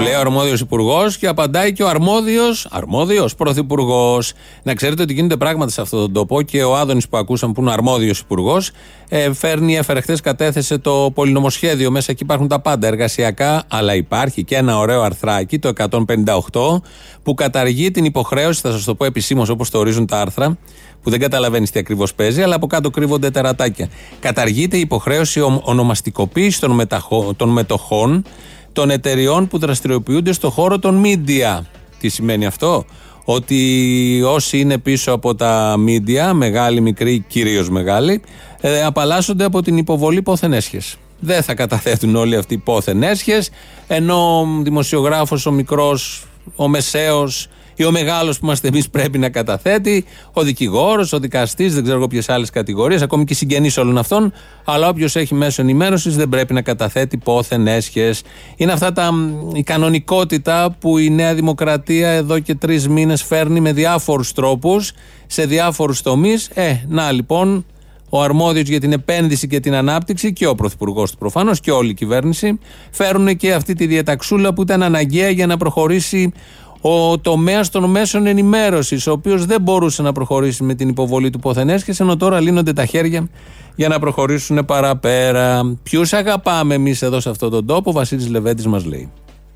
[0.00, 4.32] Το λέει ο αρμόδιος υπουργός και απαντάει και ο αρμόδιος αρμόδιος πρωθυπουργός.
[4.62, 7.60] Να ξέρετε ότι γίνονται πράγματα σε αυτόν τον τόπο και ο Άδωνης που ακούσαμε που
[7.60, 8.70] είναι αρμόδιος υπουργός
[9.08, 11.90] ε, φέρνει, έφερε χθες, κατέθεσε το πολυνομοσχέδιο.
[11.90, 16.80] Μέσα εκεί υπάρχουν τα πάντα εργασιακά, αλλά υπάρχει και ένα ωραίο αρθράκι, το 158,
[17.22, 20.58] που καταργεί την υποχρέωση, θα σας το πω επισήμως όπως το ορίζουν τα άρθρα,
[21.02, 23.88] που δεν καταλαβαίνεις τι ακριβώς παίζει, αλλά από κάτω κρύβονται τερατάκια.
[24.20, 28.24] Καταργείται η υποχρέωση ον- ονομαστικοποίησης των, μεταχω- των μετοχών
[28.72, 31.60] των εταιριών που δραστηριοποιούνται στο χώρο των media.
[31.98, 32.84] Τι σημαίνει αυτό;
[33.24, 38.22] Ότι όσοι είναι πίσω από τα media, μεγάλοι, μικροί, κυρίως μεγάλοι,
[38.60, 40.96] ε, απαλλάσσονται από την υποβολή πόθεν έσχες.
[41.20, 43.50] Δεν θα καταθέτουν όλοι αυτοί οι πόθεν έσχες,
[43.86, 46.24] ενώ ο δημοσιογράφος, ο μικρός,
[46.56, 47.48] ο μεσαίος
[47.82, 51.98] ή ο μεγάλος που είμαστε εμείς πρέπει να καταθέτει, ο δικηγόρος, ο δικαστής, δεν ξέρω
[51.98, 54.32] εγώ ποιες άλλες κατηγορίες, ακόμη και συγγενείς όλων αυτών.
[54.64, 58.22] Αλλά όποιος έχει μέσο ενημέρωσης δεν πρέπει να καταθέτει πόθεν έσχες.
[58.56, 63.60] Είναι αυτά τα, μ, η κανονικότητα που η Νέα Δημοκρατία εδώ και τρεις μήνες φέρνει
[63.60, 64.92] με διάφορους τρόπους,
[65.26, 66.50] σε διάφορους τομείς.
[66.54, 67.64] Ε, να λοιπόν,
[68.10, 71.90] ο αρμόδιος για την επένδυση και την ανάπτυξη και ο πρωθυπουργός του προφανώς και όλη
[71.90, 72.58] η κυβέρνηση
[72.90, 76.32] φέρουν και αυτή τη διαταξούλα που ήταν αναγκαία για να προχωρήσει
[76.80, 81.38] ο τομέας των μέσων ενημέρωσης, ο οποίος δεν μπορούσε να προχωρήσει με την υποβολή του
[81.38, 83.28] ποθενέσχε, ενώ τώρα λύνονται τα χέρια
[83.74, 85.76] για να προχωρήσουν παραπέρα.
[85.82, 89.10] Ποιους αγαπάμε εμείς εδώ σε αυτόν τον τόπο, ο Βασίλης Λεβέντης μας λέει.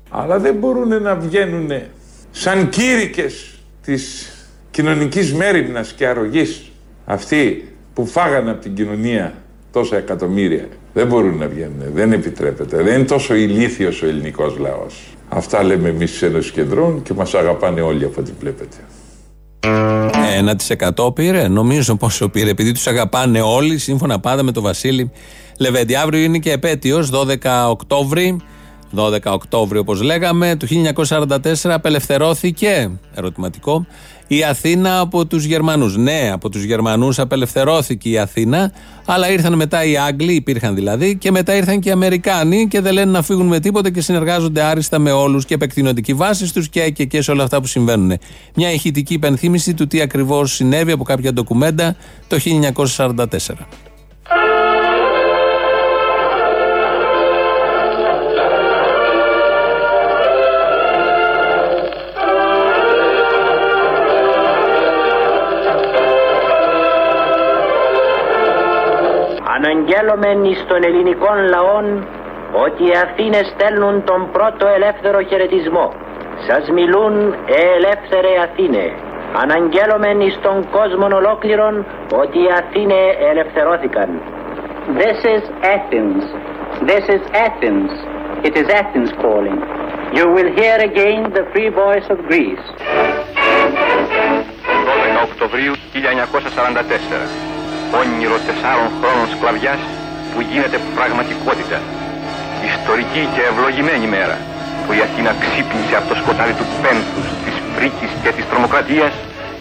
[0.09, 1.69] αλλά δεν μπορούν να βγαίνουν
[2.31, 4.29] σαν κήρυκες της
[4.71, 6.71] κοινωνικής μέρημνας και αρρωγής
[7.05, 9.33] αυτοί που φάγανε από την κοινωνία
[9.71, 10.67] τόσα εκατομμύρια.
[10.93, 12.83] Δεν μπορούν να βγαίνουν, δεν επιτρέπεται.
[12.83, 15.14] Δεν είναι τόσο ηλίθιος ο ελληνικός λαός.
[15.35, 18.75] Αυτά λέμε εμείς στις Ένωσης Κεντρών και μας αγαπάνε όλοι από ό,τι βλέπετε.
[21.07, 25.11] 1% πήρε, νομίζω πόσο πήρε, επειδή τους αγαπάνε όλοι, σύμφωνα πάντα με τον Βασίλη
[25.59, 25.95] Λεβέντη.
[25.95, 28.37] Αύριο είναι και επέτειος, 12 Οκτώβρη,
[28.95, 33.85] 12 Οκτώβριο, όπως λέγαμε, του 1944 απελευθερώθηκε, ερωτηματικό,
[34.27, 35.97] η Αθήνα από τους Γερμανούς.
[35.97, 38.71] Ναι, από τους Γερμανούς απελευθερώθηκε η Αθήνα,
[39.05, 42.93] αλλά ήρθαν μετά οι Άγγλοι, υπήρχαν δηλαδή, και μετά ήρθαν και οι Αμερικάνοι και δεν
[42.93, 46.69] λένε να φύγουν με τίποτα και συνεργάζονται άριστα με όλους και επεκτείνονται οι βάσεις τους
[46.69, 48.17] και, και, και σε όλα αυτά που συμβαίνουν.
[48.55, 51.95] Μια ηχητική υπενθύμηση του τι ακριβώς συνέβη από κάποια ντοκουμέντα
[52.27, 52.37] το
[52.85, 53.25] 1944.
[69.95, 72.07] Αναγγέλωμεν εις των ελληνικών λαών
[72.65, 75.93] ότι οι Αθήνες στέλνουν τον πρώτο ελεύθερο χαιρετισμό.
[76.47, 78.85] Σας μιλούν ε ελεύθερε Αθήνε.
[79.41, 81.85] Αναγγέλωμεν εις τον κόσμο ολόκληρον
[82.21, 84.09] ότι οι Αθήνε ελευθερώθηκαν.
[85.01, 85.43] This is
[85.75, 86.23] Athens.
[86.89, 87.91] This is Athens.
[88.47, 89.59] It is Athens calling.
[90.17, 92.65] You will hear again the free voice of Greece.
[95.15, 97.54] 12 Οκτωβρίου 1944
[98.01, 99.81] όνειρο τεσσάρων χρόνων σκλαβιάς
[100.31, 101.77] που γίνεται πραγματικότητα.
[102.71, 104.37] Ιστορική και ευλογημένη μέρα
[104.83, 109.13] που η Αθήνα ξύπνησε από το σκοτάδι του πένθους, της φρίκης και της τρομοκρατίας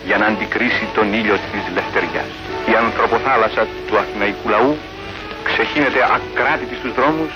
[0.09, 2.31] για να αντικρίσει τον ήλιο της λευτεριάς.
[2.71, 4.73] Η ανθρωποθάλασσα του αθηναϊκού λαού
[5.49, 7.33] ξεχύνεται ακράτητη στους δρόμους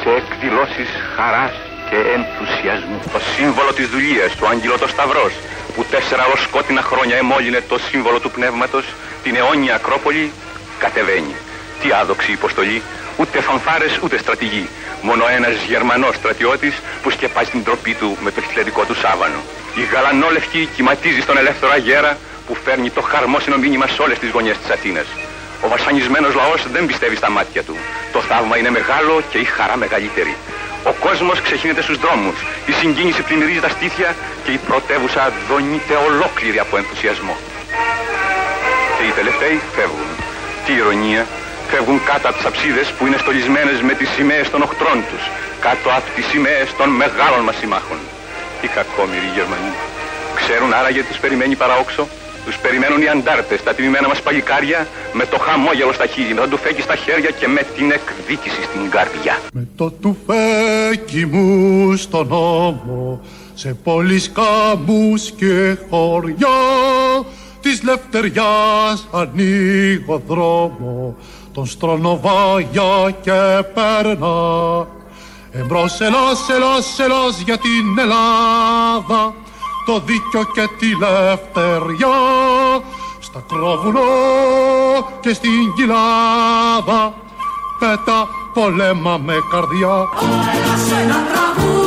[0.00, 1.54] σε εκδηλώσεις χαράς
[1.88, 2.98] και ενθουσιασμού.
[3.16, 5.34] Το σύμβολο της δουλείας, του Άγγελο το Σταυρός,
[5.74, 8.84] που τέσσερα ως σκότεινα χρόνια εμόλυνε το σύμβολο του πνεύματος,
[9.26, 10.32] την αιώνια Ακρόπολη,
[10.78, 11.34] κατεβαίνει.
[11.80, 12.82] Τι άδοξη υποστολή,
[13.16, 14.68] ούτε φανφάρες ούτε στρατηγοί.
[15.02, 19.40] Μόνο ένας Γερμανός στρατιώτης που σκεπάζει την τροπή του με το χιλιαδικό του σάβανο.
[19.74, 24.58] Η γαλανόλευκη κυματίζει στον ελεύθερο αγέρα που φέρνει το χαρμόσυνο μήνυμα σε όλες τις γωνιές
[24.58, 25.06] της Αθήνας.
[25.64, 27.76] Ο βασανισμένος λαός δεν πιστεύει στα μάτια του.
[28.12, 30.34] Το θαύμα είναι μεγάλο και η χαρά μεγαλύτερη.
[30.84, 32.38] Ο κόσμος ξεχύνεται στους δρόμους.
[32.66, 37.36] Η συγκίνηση πλημμυρίζει τα στήθια και η πρωτεύουσα δονείται ολόκληρη από ενθουσιασμό.
[38.96, 40.10] Και οι τελευταίοι φεύγουν.
[40.64, 41.22] Τι ηρωνία.
[41.70, 45.24] Φεύγουν κάτω από τις αψίδες που είναι στολισμένες με τις σημαίες των οχτρών τους.
[45.66, 48.00] Κάτω από τις σημαίες των μεγάλων μας συμμάχων.
[48.62, 49.74] Οι κακόμοιροι Γερμανοί.
[50.40, 52.04] Ξέρουν άραγε τους περιμένει παραόξο.
[52.46, 56.48] Τους περιμένουν οι αντάρτες, τα τιμημένα μας παλικάρια, με το χαμόγελο στα χείλη, με το
[56.48, 59.38] τουφέκι στα χέρια και με την εκδίκηση στην καρδιά.
[59.52, 63.20] Με το τουφέκι μου στον ώμο,
[63.54, 66.58] σε πόλεις κάμπους και χωριά,
[67.66, 71.16] της λευτεριάς ανοίγω δρόμο,
[71.52, 74.86] τον στρονοβάγια και περνά.
[75.50, 79.34] Εμπρός ελάς, ελάς, ελάς για την Ελλάδα,
[79.86, 82.18] το δίκιο και τη λευτεριά
[83.20, 84.00] στα κρόβουνο
[85.20, 87.14] και στην κοιλάδα
[87.78, 89.94] πέτα πολέμα με καρδιά.
[90.22, 91.85] Όλα σε ένα τραγούδι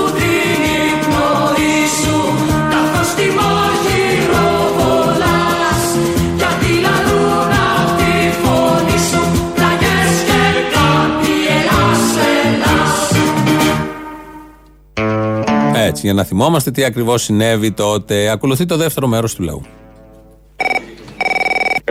[15.90, 18.30] Έτσι, για να θυμόμαστε τι ακριβώς συνέβη τότε.
[18.30, 19.62] Ακολουθεί το δεύτερο μέρος του λαού.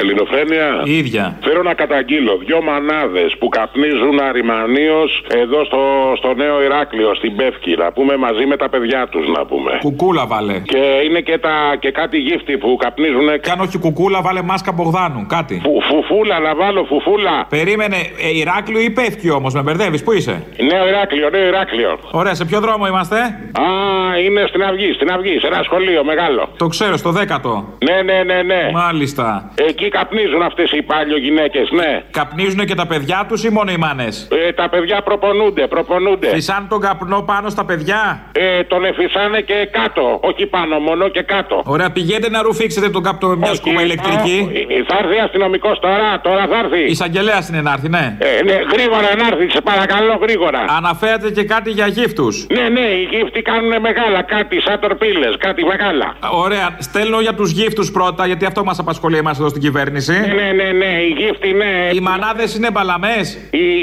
[0.01, 0.67] Ελληνοφρένεια.
[0.85, 1.39] Η ίδια.
[1.47, 5.11] Θέλω να καταγγείλω δυο μανάδες που καπνίζουν αριμανίως
[5.43, 5.81] εδώ στο,
[6.17, 7.75] στο νέο Ηράκλειο, στην Πεύκη.
[7.77, 9.73] Να πούμε μαζί με τα παιδιά τους, να πούμε.
[9.81, 10.59] Κουκούλα βάλε.
[10.73, 13.41] Και είναι και, τα, και κάτι γύφτη που καπνίζουν.
[13.41, 15.27] Και αν όχι κουκούλα, βάλε μάσκα Μπογδάνου.
[15.29, 15.61] Κάτι.
[15.65, 17.47] Φου, φουφούλα, να βάλω φουφούλα.
[17.49, 21.99] Περίμενε, ε, Ηράκλειο ή Πεύκη όμως, με μπερδεύεις, πού είσαι; Νέο Ηράκλειο, νέο Ηράκλειο.
[22.11, 23.17] Ωραία, σε ποιο δρόμο είμαστε;
[23.53, 23.67] Α,
[24.25, 26.49] είναι στην Αυγή, στην Αυγή, σε ένα σχολείο μεγάλο.
[26.57, 27.77] Το ξέρω, στο δέκατο.
[27.85, 28.71] Ναι, ναι, ναι, ναι.
[28.73, 29.51] Μάλιστα.
[29.55, 32.03] Εκεί καπνίζουν αυτές οι πάλιο γυναίκες, ναι.
[32.11, 36.29] Καπνίζουν και τα παιδιά τους ή μόνο οι μάνες; Ε, τα παιδιά προπονούνται, προπονούνται.
[36.29, 40.19] Φυσάνε τον καπνό πάνω στα παιδιά; Ε, τον εφησάνε και κάτω.
[40.23, 41.63] Όχι πάνω, μόνο και κάτω.
[41.65, 44.39] Ωραία, πηγαίνετε να ρουφήξετε τον καπνό με μια σκούμα ηλεκτρική.
[44.39, 46.83] Α, ε, θα έρθει αστυνομικός τώρα, τώρα θα έρθει.
[46.85, 48.17] Εισαγγελέας είναι να έρθει, ναι.
[48.19, 50.65] Ε, ναι, γρήγορα να έρθει, σε παρακαλώ, γρήγορα.
[50.77, 52.47] Αναφέρατε και κάτι για γύφτους.
[52.51, 56.15] Ναι, ναι, οι γύφτοι κάνουν μεγάλα, κάτι σαν τορπίλες, κάτι μεγάλα.
[56.33, 59.78] Ωραία, στέλνω για τους γύφτους πρώτα, γιατί αυτό μας απασχολεί εμάς εδώ στην κυβέρνηση.
[59.85, 61.89] Ναι, ναι, ναι, οι γύφτοι, ναι.
[61.93, 63.17] Οι μανάδες είναι μπαλαμέ.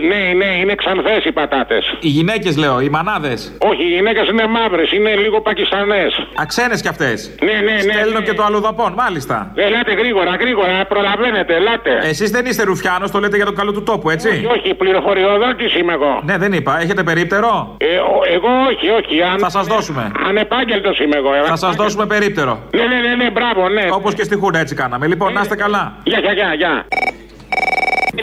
[0.09, 1.97] Ναι, ναι, είναι ξανθές οι πατάτες.
[1.99, 3.57] Οι γυναίκες λέω, οι μανάδες.
[3.57, 6.27] Όχι, οι γυναίκες είναι μαύρες, είναι λίγο πακιστανές.
[6.35, 7.31] Αξένε κι αυτές.
[7.41, 7.79] Ναι, ναι, ναι.
[7.79, 8.25] Στέλνω ναι.
[8.25, 9.51] και το αλλοδαπών, μάλιστα.
[9.55, 11.99] Ελάτε γρήγορα, γρήγορα, προλαβαίνετε, ελάτε.
[12.01, 15.75] Εσείς δεν είστε ρουφιάνος, το λέτε για το καλό του τόπου, έτσι; Όχι, όχι πληροφοριοδότης
[15.75, 16.21] είμαι εγώ.
[16.25, 16.81] Ναι, δεν είπα.
[16.81, 19.21] Έχετε περίπτερο; Ε, ο, εγώ όχι, όχι.
[19.21, 20.11] Αν, Θα σας δώσουμε.
[20.27, 21.29] Ανεπάγγελτος είμαι εγώ.
[21.45, 22.59] Θα σας δώσουμε περίπτερο.
[22.75, 23.85] Ναι, ναι, ναι, ναι, μπράβο, ναι.
[23.91, 25.07] Όπως και στη Χούρα έτσι κάναμε.
[25.07, 25.84] Λοιπόν, να είστε καλά.
[26.03, 26.85] Γεια, γεια, γεια, γεια.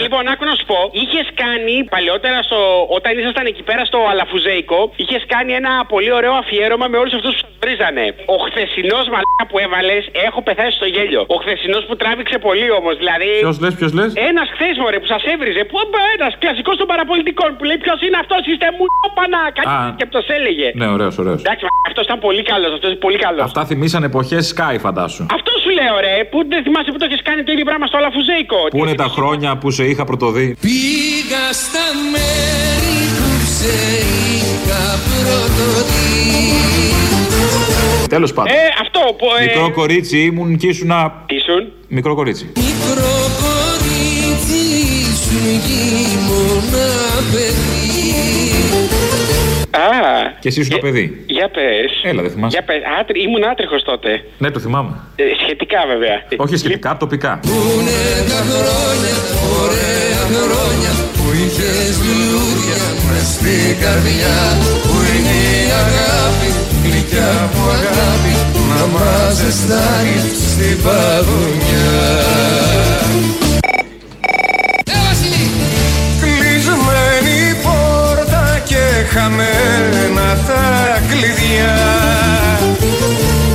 [0.05, 2.61] Λοιπόν, άκου να σου πω, είχες κάνει παλιότερα στο,
[2.97, 7.32] όταν ήσασταν εκεί πέρα στο Αλαφουζέικο, είχες κάνει ένα πολύ ωραίο αφιέρωμα με όλους αυτούς
[7.34, 8.05] που σας βρίζανε.
[8.34, 11.22] Ο χθεσινός μαλάκα που έβαλες, έχω πεθάσει στο γέλιο.
[11.34, 13.30] Ο χθεσινός που τράβηξε πολύ όμως, δηλαδή.
[13.47, 15.76] Ποιος λες, ποιος λες; Ένας χθες μωρέ που σας έβριζε, που
[16.16, 18.84] ένας κλασικός των παραπολιτικών που λέει ποιος είναι αυτός, είστε μου
[19.18, 19.45] πανά.
[19.59, 19.95] Κάτι Α.
[19.99, 20.68] και αυτός έλεγε.
[20.80, 21.40] Ναι, ωραίος, ωραίος.
[21.45, 23.45] Εντάξει, αυτός ήταν πολύ καλός, αυτός είναι πολύ καλός.
[23.51, 25.26] Αυτά θυμήσαν εποχές Sky, φαντάσου.
[25.38, 27.97] Αυτό σου λέω, ρε, που δεν θυμάσαι που το έχεις κάνει το ίδιο πράγμα στο
[27.97, 28.61] Αλαφουζέικο.
[28.70, 30.57] Πού είναι τα χρόνια που σε είχα πρωτοδεί.
[30.61, 33.74] Πήγα στα μέρη που σε
[34.35, 36.12] είχα πρωτοδεί
[38.09, 38.53] Τέλος πάντων.
[38.53, 39.26] Ε, αυτό που.
[39.41, 40.91] Ε, Μικρό κορίτσι ήμουν και ήσουν.
[41.26, 42.53] Τι ήσουν; Μικρό κορίτσι.
[42.57, 44.64] Μικρό κορίτσι
[45.22, 46.91] σου γύμωνα
[47.33, 47.62] παιδί
[49.76, 49.80] Α,
[50.42, 51.24] Και εσύ ήσουν το παιδί.
[51.26, 51.90] για πες.
[52.10, 52.56] Έλα, δεν θυμάσαι.
[52.56, 52.80] Για πες.
[53.00, 54.10] Άτρι, ήμουν άτριχος τότε.
[54.42, 54.92] Ναι, το θυμάμαι.
[55.16, 56.16] Ε, σχετικά βέβαια.
[56.44, 57.32] Όχι σχετικά, τοπικά.
[57.46, 58.00] Πού είναι
[58.30, 59.14] τα χρόνια,
[59.62, 64.36] ωραία χρόνια Που είχες λουλούδια μες στην καρδιά
[64.84, 66.48] Πού είναι η αγάπη,
[66.84, 68.32] γλυκιά μου αγάπη
[68.70, 70.16] Να μας ζεστάνει
[70.50, 71.90] στην παγωνιά
[79.12, 81.78] χαμένα τα κλειδιά.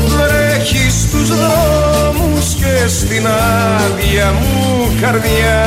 [0.08, 5.66] Βρέχει στους δρόμους και στην άδεια μου καρδιά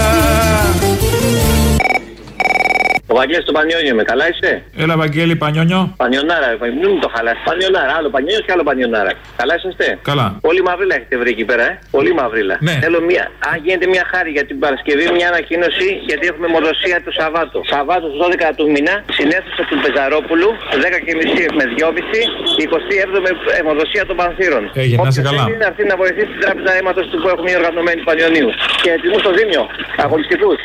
[3.21, 4.51] Ο Βαγγέλης στο Πανιόνιο με καλά είσαι;
[4.83, 5.81] Έλα, Βαγγέλη, πανιόνιο.
[6.03, 6.49] Πανιονάρα,
[6.79, 7.37] μην μου το χαλάς.
[7.49, 9.13] Πανιονάρα, άλλο Πανιόνιος και άλλο Πανιονάρα.
[9.41, 10.27] Καλά είσαστε; Καλά.
[10.49, 11.73] Πολύ μαυρίλα έχετε βρει εκεί πέρα, ε.
[11.97, 12.57] Πολύ μαυρίλα.
[12.69, 12.75] Ναι.
[12.85, 17.13] Θέλω μια, αν γίνεται μια χάρη για την Παρασκευή, μια ανακοίνωση γιατί έχουμε μονοδοσία του
[17.19, 17.61] Σαββάτου.
[17.73, 20.49] Σαββάτου στις 12 του μήνα, συνέθουσα του Πεζαρόπουλου,
[20.85, 22.27] 10.30 με 2.30,
[22.65, 23.19] 27η
[23.59, 24.63] αιμοδοσία των Πανθύρων.
[24.83, 25.43] Έγινε, να είσαι Όποιος καλά.
[25.47, 28.51] θέλει να έρθει να βοηθήσει την τράπεζα αίματος του που έχουμε μια οργανωμένη Πανιωνίου.
[28.83, 29.63] Και ετοιμού στο Δήμιο,
[30.05, 30.59] αγωνιστικούς.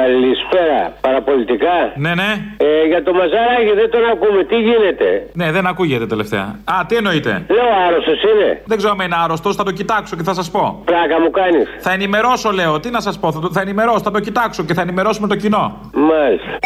[0.00, 0.80] Καλησπέρα.
[1.00, 1.76] Παραπολιτικά.
[1.94, 2.30] Ναι, ναι.
[2.56, 4.44] Ε, για το μαζαράκι δεν τον ακούμε.
[4.44, 6.46] Τι γίνεται; Ναι, δεν ακούγεται τελευταία.
[6.64, 8.62] Α, τι εννοείτε; Λέω άρρωστος είναι.
[8.64, 10.82] Δεν ξέρω αν είναι άρρωστος, θα το κοιτάξω και θα σας πω.
[10.84, 11.66] Πλάκα μου κάνεις.
[11.78, 12.80] Θα ενημερώσω, λέω.
[12.80, 15.36] Τι να σας πω, θα, το, θα ενημερώσω, θα το κοιτάξω και θα ενημερώσουμε το
[15.36, 15.80] κοινό.
[15.92, 16.58] Μάλιστα.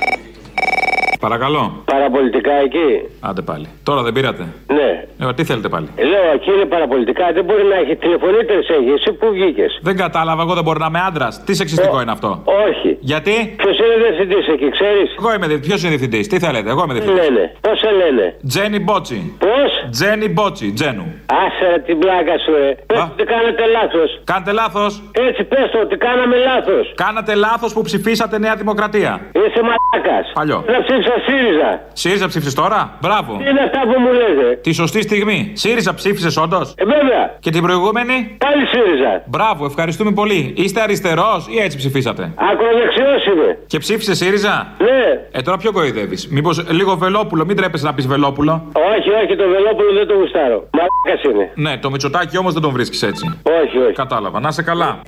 [1.20, 1.82] Παρακαλώ.
[1.84, 2.88] Παραπολιτικά εκεί.
[3.20, 3.66] Άντε πάλι.
[3.82, 4.42] Τώρα δεν πήρατε.
[4.66, 4.90] Ναι.
[5.28, 5.88] Ε, τι θέλετε πάλι.
[5.96, 7.24] Ε, Λέω εκεί είναι παραπολιτικά.
[7.32, 8.90] Δεν μπορεί να έχει τηλεφωνήτερε έχει.
[8.96, 9.78] Εσύ που βγήκες.
[9.82, 11.44] Δεν κατάλαβα, εγώ δεν μπορώ να είμαι άντρας.
[11.44, 12.96] Τι σεξιστικό είναι αυτό; Όχι.
[13.00, 16.94] Γιατί; Ποιος είναι διευθυντής εκεί, ξέρεις; Εγώ είμαι Ποιος είναι διευθυντής, τι θέλετε, εγώ είμαι
[16.94, 17.32] Τι διευθυντή.
[17.34, 17.52] λένε.
[17.60, 19.18] Πώς σε λένε; Τζένι Μπότσι.
[19.38, 21.06] Πώς; Τζένι Μπότσι, Τζένου.
[21.44, 22.70] Άσε ρε, την πλάκα σου, ρε.
[22.86, 24.10] Πες ότι κάνατε λάθος.
[24.32, 24.92] Κάντε λάθος.
[25.28, 26.84] Έτσι, πες το ότι κάναμε λάθος.
[27.04, 29.12] Κάνατε λάθος που ψηφίσατε Νέα Δημοκρατία.
[29.42, 30.24] Είσαι μαλάκας.
[30.38, 30.58] Παλιό.
[30.74, 30.78] Να
[31.18, 31.80] ψήφισα ΣΥΡΙΖΑ.
[31.92, 33.36] ΣΥΡΙΖΑ ψήφισες τώρα; Μπράβο.
[33.36, 35.50] Τι είναι αυτά που μου λέτε; Τη σωστή στιγμή.
[35.54, 37.36] ΣΥΡΙΖΑ ψήφισες όντως; Ε, βέβαια.
[37.40, 39.22] Και την προηγούμενη; Πάλι ΣΥΡΙΖΑ.
[39.26, 40.52] Μπράβο, ευχαριστούμε πολύ.
[40.56, 43.58] Είστε αριστερός ή έτσι ψηφίσατε; Ακροδεξιός είμαι.
[43.66, 45.20] Και ψήφισες ΣΥΡΙΖΑ; Ναι.
[45.30, 46.16] Ε, τώρα ποιο κοροϊδεύει.
[46.30, 48.66] Μήπως λίγο Βελόπουλο, μην τρέπεσαι να πεις Βελόπουλο.
[48.72, 50.68] Όχι, όχι, το Βελόπουλο δεν το γουστάρω.
[50.72, 51.50] Μαλάκας είναι.
[51.54, 53.40] Ναι, το Μητσοτάκι όμως δεν τον βρίσκεις έτσι.
[53.42, 53.92] Όχι, όχι.
[53.92, 54.40] Κατάλαβα.
[54.40, 55.00] Να είσαι καλά.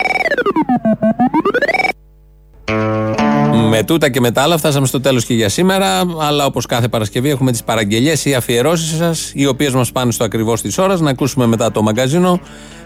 [3.53, 6.05] Με τούτα και με τα άλλα φτάσαμε στο τέλος και για σήμερα.
[6.18, 10.24] Αλλά όπως κάθε Παρασκευή έχουμε τις παραγγελίες ή αφιερώσεις σας, οι οποίες μας πάνε στο
[10.24, 11.00] ακριβώς της ώρας.
[11.00, 12.40] Να ακούσουμε μετά το μαγκαζίνο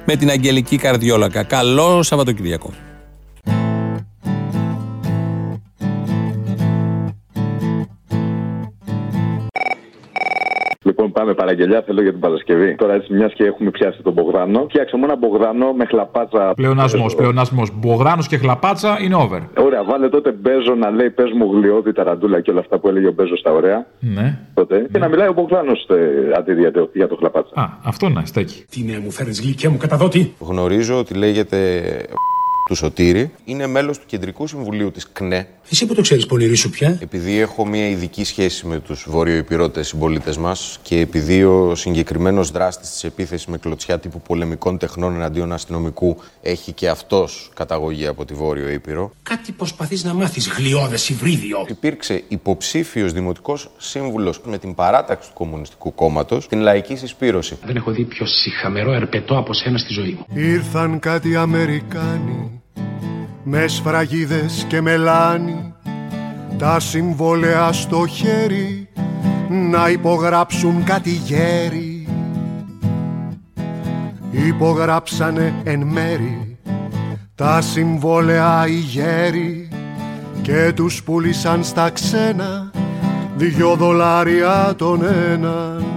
[0.04, 1.42] με την Αγγελική Καρδιόλακα.
[1.42, 2.72] Καλό Σαββατοκυριακό.
[11.18, 11.82] Πάμε παραγγελιά.
[11.86, 12.74] Θέλω για την Παρασκευή.
[12.74, 16.52] Τώρα έτσι, μιας και έχουμε πιάσει τον Μπογδάνο, φτιάξε μου ένα Μπογδάνο με χλαπάτσα.
[16.56, 17.68] Πλεονασμός, πλεονασμός.
[17.78, 19.40] Μπογράνο και χλαπάτσα είναι over.
[19.58, 23.06] Ωραία, βάλε τότε Μπέζο να λέει πες μου γλιώδη ταραντούλα και όλα αυτά που έλεγε
[23.06, 23.86] ο Μπέζος στα ωραία.
[24.00, 24.38] Ναι.
[24.54, 24.86] Τότε.
[24.92, 25.86] Και να μιλάει ο Μπογδάνος
[26.38, 27.60] αντί για το, για το χλαπάτσα.
[27.60, 28.64] Α, αυτό να στέκει.
[28.70, 30.34] Τι ναι, μου φέρνεις γλυκιά μου καταδότη.
[30.38, 31.58] Γνωρίζω ότι λέγεται
[32.68, 33.30] του Σωτήρη.
[33.44, 35.46] Είναι μέλος του Κεντρικού Συμβουλίου της ΚΝΕ.
[35.70, 36.98] Εσύ που το ξέρεις, πονηρή σου πια.
[37.02, 42.90] Επειδή έχω μια ειδική σχέση με τους βορειοϊπηρώτες συμπολίτες μας και επειδή ο συγκεκριμένος δράστης
[42.90, 48.34] της επίθεσης με κλωτσιά τύπου πολεμικών τεχνών εναντίον αστυνομικού έχει και αυτός καταγωγή από τη
[48.34, 51.64] Βόρειο Ήπειρο, Κάτι προσπαθείς να μάθεις, γλιώδες υβρίδιο.
[51.68, 57.58] υπήρξε υποψήφιος δημοτικός σύμβουλος με την παράταξη του Κομμουνιστικού Κόμματος την λαϊκή συσπήρωση.
[57.64, 60.40] Δεν έχω δει πιο συχαμερό ερπετό από σένα στη ζωή μου.
[60.42, 62.55] Ήρθαν κάτι Αμερικάνοι
[63.48, 65.74] με σφραγίδες και μελάνι
[66.58, 68.88] τα συμβόλαια στο χέρι
[69.48, 72.08] να υπογράψουν κάτι γέρι.
[74.30, 76.58] Υπογράψανε εν μέρη
[77.34, 79.68] τα συμβόλαια οι γέροι
[80.42, 82.70] και τους πούλησαν στα ξένα
[83.36, 85.95] δυο δολάρια τον έναν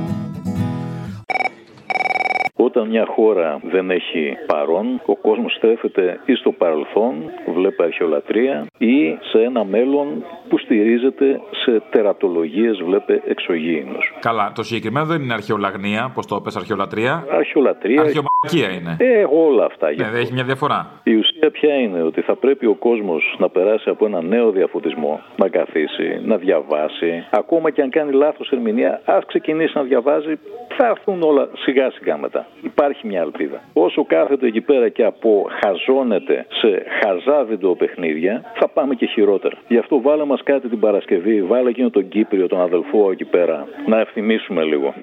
[2.70, 7.13] Όταν μια χώρα δεν έχει παρόν, ο κόσμος στρέφεται ή στο παρελθόν,
[7.55, 14.13] βλέπει αρχαιολατρία, ή σε ένα μέλλον που στηρίζεται σε τερατολογίες, βλέπει εξωγήινους.
[14.20, 17.26] Καλά, το συγκεκριμένο δεν είναι αρχαιολαγνία, πώς το πες αρχαιολατρία.
[17.32, 18.01] Αρχαιολατρία.
[18.01, 18.95] Αρχαιομακία είναι.
[18.99, 19.88] Ε, όλα αυτά.
[19.89, 20.91] Ναι, δεν έχει μια διαφορά.
[21.03, 25.22] Η ουσία ποια είναι ότι θα πρέπει ο κόσμος να περάσει από ένα νέο διαφωτισμό,
[25.38, 27.26] να καθίσει, να διαβάσει.
[27.30, 30.39] Ακόμα και αν κάνει λάθος ερμηνεία, ας ξεκινήσει να διαβάζει,
[30.78, 32.47] θα έρθουν όλα σιγά σιγά μετά.
[32.62, 33.62] Υπάρχει μια ελπίδα.
[33.74, 39.57] Όσο κάθεται εκεί πέρα και αποχαζώνεται σε χαζά βιντεοπαιχνίδια, θα πάμε και χειρότερα.
[39.68, 43.68] Γι' αυτό βάλε μας κάτι την Παρασκευή, βάλε εκείνο τον Κύπριο, τον αδελφό εκεί πέρα,
[43.86, 44.93] να ευθυμίσουμε λίγο.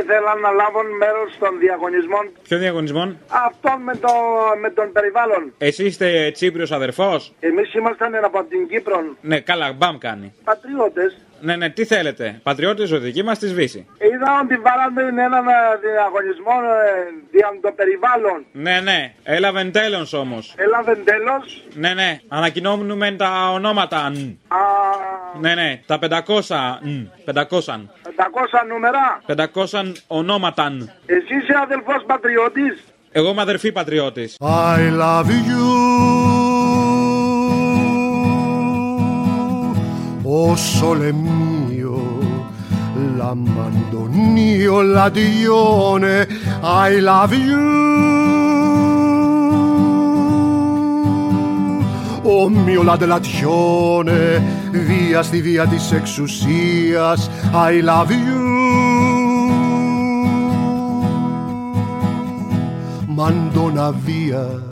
[0.00, 3.02] Ήθελα να λάβουν μέρος των διαγωνισμών Ποιο διαγωνισμό;
[3.46, 4.08] αυτών με, το,
[4.60, 5.52] με τον περιβάλλον.
[5.58, 10.32] Εσύ είστε Τσίπριος αδερφός; Εμείς ήμασταν από την Κύπρο Ναι, καλά, μπαμ κάνει.
[10.44, 11.16] πατριώτες.
[11.40, 12.40] Ναι, ναι, τι θέλετε.
[12.42, 13.86] Πατριώτες ζωτική μας της Βύση.
[13.98, 15.52] Είδα ότι βάλαμε έναν ε,
[15.92, 16.90] διαγωνισμό ε,
[17.30, 18.44] δια το περιβάλλον.
[18.52, 20.54] Ναι, ναι, έλαβε τέλος όμως.
[20.56, 21.62] Έλαβε τέλος.
[21.74, 24.10] Ναι, ναι, ανακοινώνουμε τα ονόματα.
[24.10, 24.38] νν.
[25.40, 26.78] Ναι, ναι, τα 500.
[26.82, 27.88] νν, 500.
[28.16, 29.22] 500 νούμερα.
[29.26, 30.70] 500 ονόματα.
[30.70, 30.90] νν.
[31.06, 32.84] Εσύ είσαι αδελφός πατριώτης.
[33.12, 34.36] Εγώ είμαι αδερφή πατριώτης.
[34.40, 36.39] I love you.
[40.32, 41.98] Oh sole mio,
[43.16, 46.28] l'abbandonio, l'addione,
[46.62, 47.58] I love you.
[52.22, 58.40] Ο μio l'adelazione, via στη βία της εξουσίας, I love you.
[63.06, 64.70] Μαντώνα βία.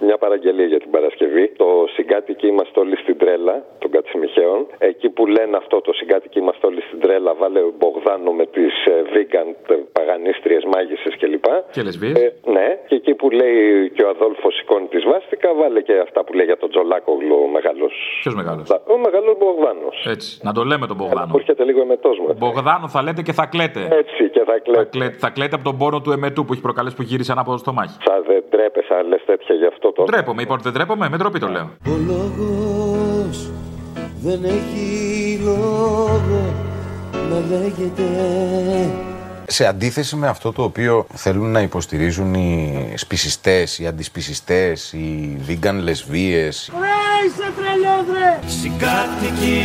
[0.00, 1.52] Μια παραγγελία για την Παρασκευή.
[1.56, 4.60] Το συγκάτοικοι είμαστε όλοι στην τρέλα των Κατσιμιχαίων.
[4.90, 8.74] Εκεί που λένε αυτό το συγκάτοικοι είμαστε όλοι στην τρέλα, βάλε Μπογδάνο με τις
[9.14, 9.48] vegan
[9.98, 11.46] παγανίστριες μάγισσες κλπ.
[11.74, 12.12] Και λεσβείε.
[12.24, 12.26] Ε,
[12.56, 16.32] ναι, και εκεί που λέει και ο Αδόλφος σηκώνει τη σβάστηκα, βάλε και αυτά που
[16.32, 17.86] λέει για τον Τζολάκογλου ο μεγάλο.
[18.22, 19.96] Ποιος μεγάλος; Ο μεγάλος Μπογδάνος.
[20.14, 20.30] Έτσι.
[20.46, 21.30] Να το λέμε τον Μπογδάνο.
[21.32, 22.26] Που έρχεται λίγο εμετός μου.
[22.38, 23.80] Μπογδάνο θα λέτε και θα κλαίτε.
[24.02, 24.78] Έτσι και θα κλαίτε.
[24.82, 27.56] Θα κλαίτε, θα κλαίτε από τον πόνο του εμετού που έχει προκαλέσει που γύρισε ανάποδο
[27.56, 27.96] στο μάχη.
[28.08, 30.12] Θα δεν τρέπεσαι, αν λες τέτοια γι' αυτό τώρα.
[30.12, 31.66] Ντρέπομαι, είπα ότι δεν ντρέπομαι, με ντροπή το λέω.
[31.86, 33.61] Ο λόγος
[34.24, 36.54] δεν έχει λόγο
[37.12, 38.02] να λέγεται.
[39.46, 45.78] Σε αντίθεση με αυτό το οποίο θέλουν να υποστηρίζουν οι σπισιστές, οι αντισπισιστές, οι vegan
[45.82, 48.38] λεσβείες, Ρε είσαι τρελός ρε!
[48.60, 49.58] Συγκάτοικοι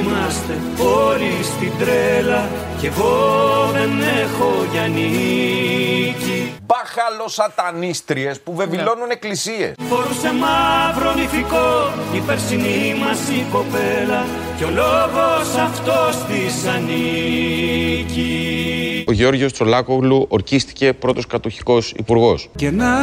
[0.00, 2.48] είμαστε όλοι στην τρέλα
[2.84, 3.90] Κι εγώ δεν
[4.22, 6.52] έχω για νίκη.
[6.66, 9.74] Μπάχαλο σατανίστριες που βεβηλώνουν εκκλησίες.
[9.88, 14.26] Φορούσε μαύρο νηφικό η περσινή μας η κοπέλα.
[14.56, 18.24] Κι ο λόγος αυτός της ανήκει.
[19.08, 22.50] Ο Γεώργιος Τσολάκογλου ορκίστηκε πρώτος κατοχικός υπουργός.
[22.56, 22.94] Και να,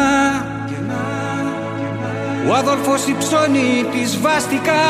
[2.50, 4.82] ο Αδόλφος υψώνει τη σβάστηκα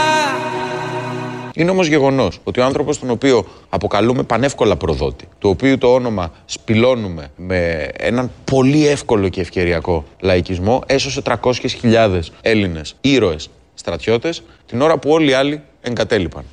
[1.56, 6.32] Είναι όμως γεγονός ότι ο άνθρωπος τον οποίο αποκαλούμε πανεύκολα προδότη, το οποίο το όνομα
[6.46, 14.98] σπηλώνουμε με έναν πολύ εύκολο και ευκαιριακό λαϊκισμό, έσωσε 300.000 Έλληνες ήρωες στρατιώτες την ώρα
[14.98, 16.46] που όλοι οι άλλοι εγκατέλειπαν.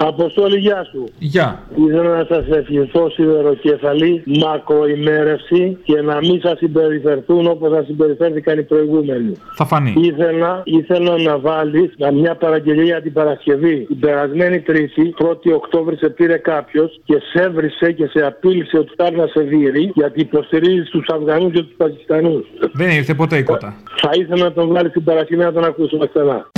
[0.00, 1.04] Αποστόλη, γεια σου.
[1.18, 1.62] Γεια.
[1.74, 8.62] Ήθελα να σας ευχηθώ σιδεροκεφαλή μακροημέρευση και να μην σας συμπεριφερθούν όπως θα συμπεριφέρθηκαν οι
[8.62, 9.32] προηγούμενοι.
[9.54, 9.94] Θα φανεί.
[9.96, 13.84] Ήθελα, ήθελα να βάλεις μια παραγγελία για την Παρασκευή.
[13.86, 18.92] Την περασμένη Τρίτη, 1η Οκτώβρη, σε πήρε κάποιος και σε έβρισε και σε απείλησε ότι
[18.96, 22.46] θα έρθει να σε δει γιατί υποστηρίζει τους Αφγανούς και τους Πακιστανούς.
[22.72, 23.74] Δεν ήρθε ποτέ η κότα.
[23.96, 26.50] Θα ήθελα να τον βάλεις την Παρασκευή να τον ακούσουμε ξανά.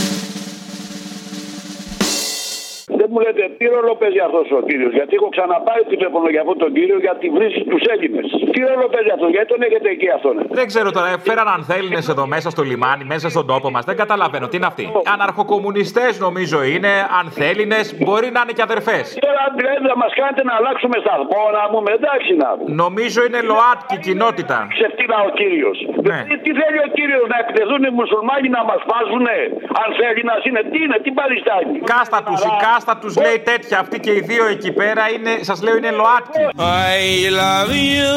[3.12, 6.70] Μου λέτε τι ρόλο παίζει αυτός ο κύριος; Γιατί έχω ξαναπάρει τηλέφωνο για αυτόν τον
[6.76, 8.26] κύριο γιατί βρίσκει τους Έλληνες.
[8.52, 12.24] Τι ρόλο παίζει αυτός, γιατί τον έχετε εκεί αυτόν; Δεν ξέρω τώρα, φέραν ανθέλινε εδώ
[12.34, 13.84] μέσα στο λιμάνι, μέσα στον τόπο μας.
[13.90, 14.84] Δεν καταλαβαίνω τι είναι αυτοί.
[15.14, 19.04] Αναρχοκομμουνιστές νομίζω είναι, ανθέλινε, μπορεί να είναι και αδερφές.
[19.26, 22.70] Τώρα δηλαδή θα μας κάνετε να αλλάξουμε σταθμό, να πούμε εντάξει να πούμε.
[22.84, 24.58] Νομίζω είναι ΛΟΑΤΚΙ κοινότητα.
[24.76, 25.76] Ξεφτύλα ο κύριος.
[26.11, 26.18] Ναι.
[26.28, 29.38] Τι, τι θέλει ο κύριος να εκτεθούν οι μουσουλμάνοι να μας φάζουνε.
[29.82, 31.76] Αν θέλει να είναι, τι είναι, τι παριστάνει.
[31.94, 33.78] Κάστα τους, η κάστα τους λέει τέτοια.
[33.78, 36.42] Αυτοί και οι δύο εκεί πέρα είναι, σας λέω, είναι ΛΟΑΤΚΙ.
[36.57, 38.14] I love you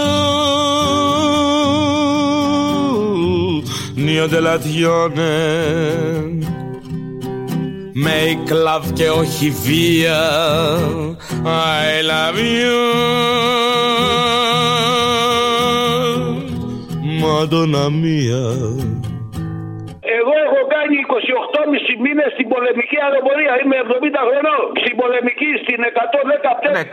[4.05, 5.31] Nio dell'azione
[8.07, 10.21] Make love και όχι βία
[11.43, 12.83] I love you
[17.53, 18.43] αυτονομία
[20.17, 20.95] Εγώ έχω κάνει
[21.63, 23.53] 28,5 μήνες στην πολεμική αεροπορία.
[23.61, 24.61] Είμαι 70 χρονών.
[24.81, 26.83] Στην πολεμική, στην 114 Ναι,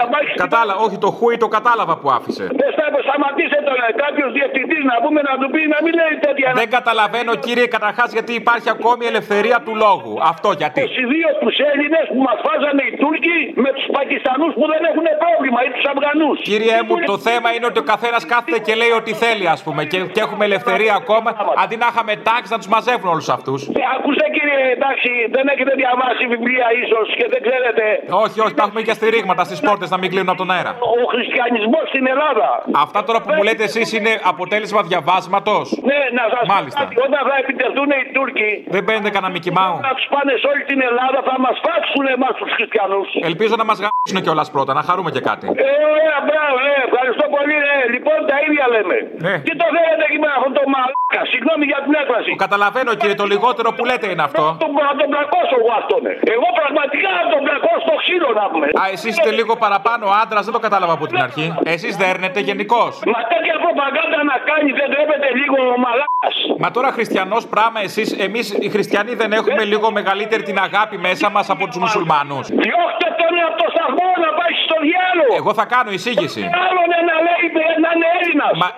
[0.45, 2.45] κατάλαβα, όχι το χούι το κατάλαβα που άφησε.
[2.62, 6.49] Δεν θα σταματήστε τον κάποιος διευθυντής να πούμε να του πει να μην λέει τέτοια.
[6.62, 10.12] Δεν καταλαβαίνω, κύριε, καταρχάς γιατί υπάρχει ακόμη ελευθερία του λόγου.
[10.33, 10.81] Αυτό γιατί.
[10.83, 15.59] 22 τους Έλληνες που μας φάζανε οι Τούρκοι με τους Πακιστανούς που δεν έχουν πρόβλημα
[15.66, 16.37] ή τους Αφγανούς.
[16.51, 19.81] Κύριε μου, το θέμα είναι ότι ο καθένας κάθεται και λέει ό,τι θέλει, ας πούμε,
[19.91, 21.29] και, και έχουμε ελευθερία ακόμα.
[21.62, 23.61] Αντί να είχαμε τάξη να τους μαζεύουν όλους αυτούς.
[23.68, 27.84] Ε, Ακούστε κύριε, εντάξει, δεν έχετε διαβάσει βιβλία ίσως και δεν ξέρετε.
[28.24, 30.72] Όχι, όχι, τα έχουμε και στηρίγματα στις πόρτες να μην κλείνουν από τον αέρα.
[31.02, 32.48] Ο χριστιανισμός στην Ελλάδα.
[32.84, 35.64] Αυτά τώρα που μου λέτε εσείς είναι αποτέλεσμα διαβάσματος.
[35.90, 36.80] Ναι, να σας πω Μάλιστα.
[36.82, 36.94] κάτι.
[37.06, 39.74] Όταν θα επιτεθούν οι Τούρκοι, Δεν παίρνετε κανένα Μικημάου.
[39.88, 43.08] να του πάνε σε όλη την Ελλάδα, θα μας φάξουν εμάς τους χριστιανούς.
[43.30, 45.46] Ελπίζω να μας γράψουν κιόλας πρώτα, να χαρούμε και κάτι.
[45.66, 47.56] Ε, ωραία, μπράβο, ε, ευχαριστώ πολύ.
[47.74, 47.76] Ε.
[47.94, 48.96] Λοιπόν, τα ίδια λέμε.
[49.26, 49.34] Ναι.
[49.46, 52.30] Τι το θέλετε εκεί με αυτό το μαλάκα, συγγνώμη για την έκφραση.
[52.46, 54.44] Καταλαβαίνω κύριε, το λιγότερο που λέτε είναι αυτό.
[54.62, 56.03] Τον, να τον πλακώσω εγώ αυτόν.
[56.11, 56.12] ε.
[56.36, 58.66] Εγώ πραγματικά να τον πλακώσω στο ξύλο να πούμε.
[58.80, 61.46] Α, εσείς είστε λίγο παραπάνω άντρας, δεν το κατάλαβα από την αρχή.
[61.74, 62.92] Εσείς δέρνετε γενικώς.
[63.14, 66.34] Μα τέτοια προπαγάνδα να κάνει δεν τρέπεται λίγο ο μαλάκας.
[66.62, 71.26] Μα τώρα χριστιανός πράγμα εσείς, εμείς οι χριστιανοί δεν έχουμε λίγο μεγαλύτερη την αγάπη μέσα
[71.30, 72.44] μας από τους μουσουλμάνους.
[72.64, 75.33] Διώχτε τον από το σταθμό να πάει στο διάλογο.
[75.43, 76.43] Εγώ θα κάνω εισήγηση.
[76.66, 77.45] Άλλον να λέει
[77.85, 78.53] να είναι Έλληνας.
[78.62, 78.68] Μα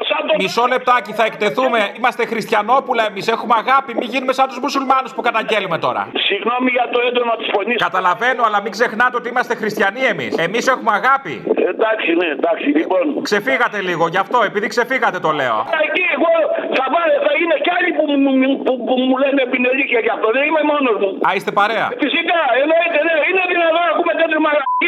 [0.42, 1.80] μισό λεπτάκι θα εκτεθούμε.
[1.98, 3.24] Είμαστε χριστιανόπουλα εμείς.
[3.34, 3.90] Έχουμε αγάπη.
[4.00, 6.02] Μην γίνουμε σαν τους μουσουλμάνους που καταγγέλουμε τώρα.
[6.28, 7.78] Συγγνώμη για το έντονο της φωνής.
[7.88, 10.32] Καταλαβαίνω, αλλά μην ξεχνάτε ότι είμαστε χριστιανοί εμείς.
[10.46, 11.34] Εμείς έχουμε αγάπη.
[11.72, 13.04] Εντάξει, ναι, εντάξει, λοιπόν.
[13.28, 15.56] Ξεφύγατε λίγο, γι' αυτό, επειδή ξεφύγατε το λέω.
[15.86, 16.32] Εκεί εγώ
[16.78, 20.12] θα, βάλω, θα είναι κι άλλοι που, μου- μου- που, που μου λένε πινελίκια γι'
[20.16, 20.26] αυτό.
[20.36, 21.10] Δεν είμαι μόνος μου.
[21.26, 21.86] Α, είστε παρέα.
[22.04, 23.14] Φυσικά, εννοείται, ναι.
[23.28, 24.38] Είναι δυνατόν να ακούμε τέτοιε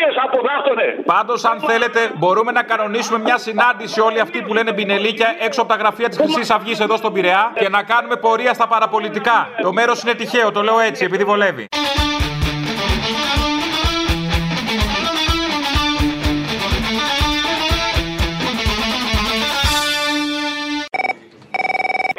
[0.04, 1.02] μαλακίε από δάφτονε.
[1.04, 5.70] Πάντως, αν θέλετε, μπορούμε να κανονίσουμε μια συνάντηση όλοι αυτοί που λένε μπινελίκια έξω από
[5.70, 9.48] τα γραφεία της Χρυσής Αυγής εδώ στον Πειραιά και να κάνουμε πορεία στα παραπολιτικά.
[9.62, 11.68] Το μέρος είναι τυχαίο, το λέω έτσι, επειδή βολεύει.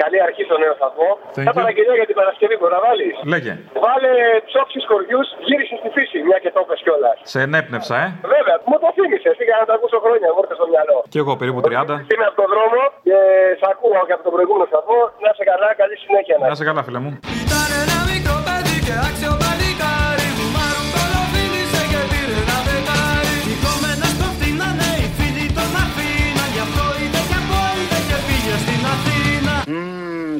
[0.06, 1.10] Καλή αρχή στο νέο σταθμό.
[1.36, 1.60] Thank Μια you.
[1.60, 3.54] παραγγελία για την Παρασκευή μπορεί να βάλεις; Λέγε.
[3.86, 4.12] Βάλε
[4.50, 7.18] ψόψεις χωριούς, γύρισες στη φύση, μια και το πες κιόλας.
[7.34, 8.08] Σε ενέπνευσα, ε.
[8.36, 9.30] Βέβαια, μου το θύμισε.
[9.40, 10.98] Πήγα να τα ακούσω χρόνια, μου ήρθε στο μυαλό.
[11.14, 11.96] Κι εγώ περίπου 30.
[12.14, 13.18] Είμαι από τον δρόμο και
[13.60, 15.00] σ' ακούω και από τον προηγούμενο σταθμό.
[15.26, 16.36] Να σε καλά, καλή συνέχεια.
[16.52, 17.12] Να σε καλά, φίλε μου.
[17.44, 19.32] Ήταν ένα μικρό παιδί και άξιο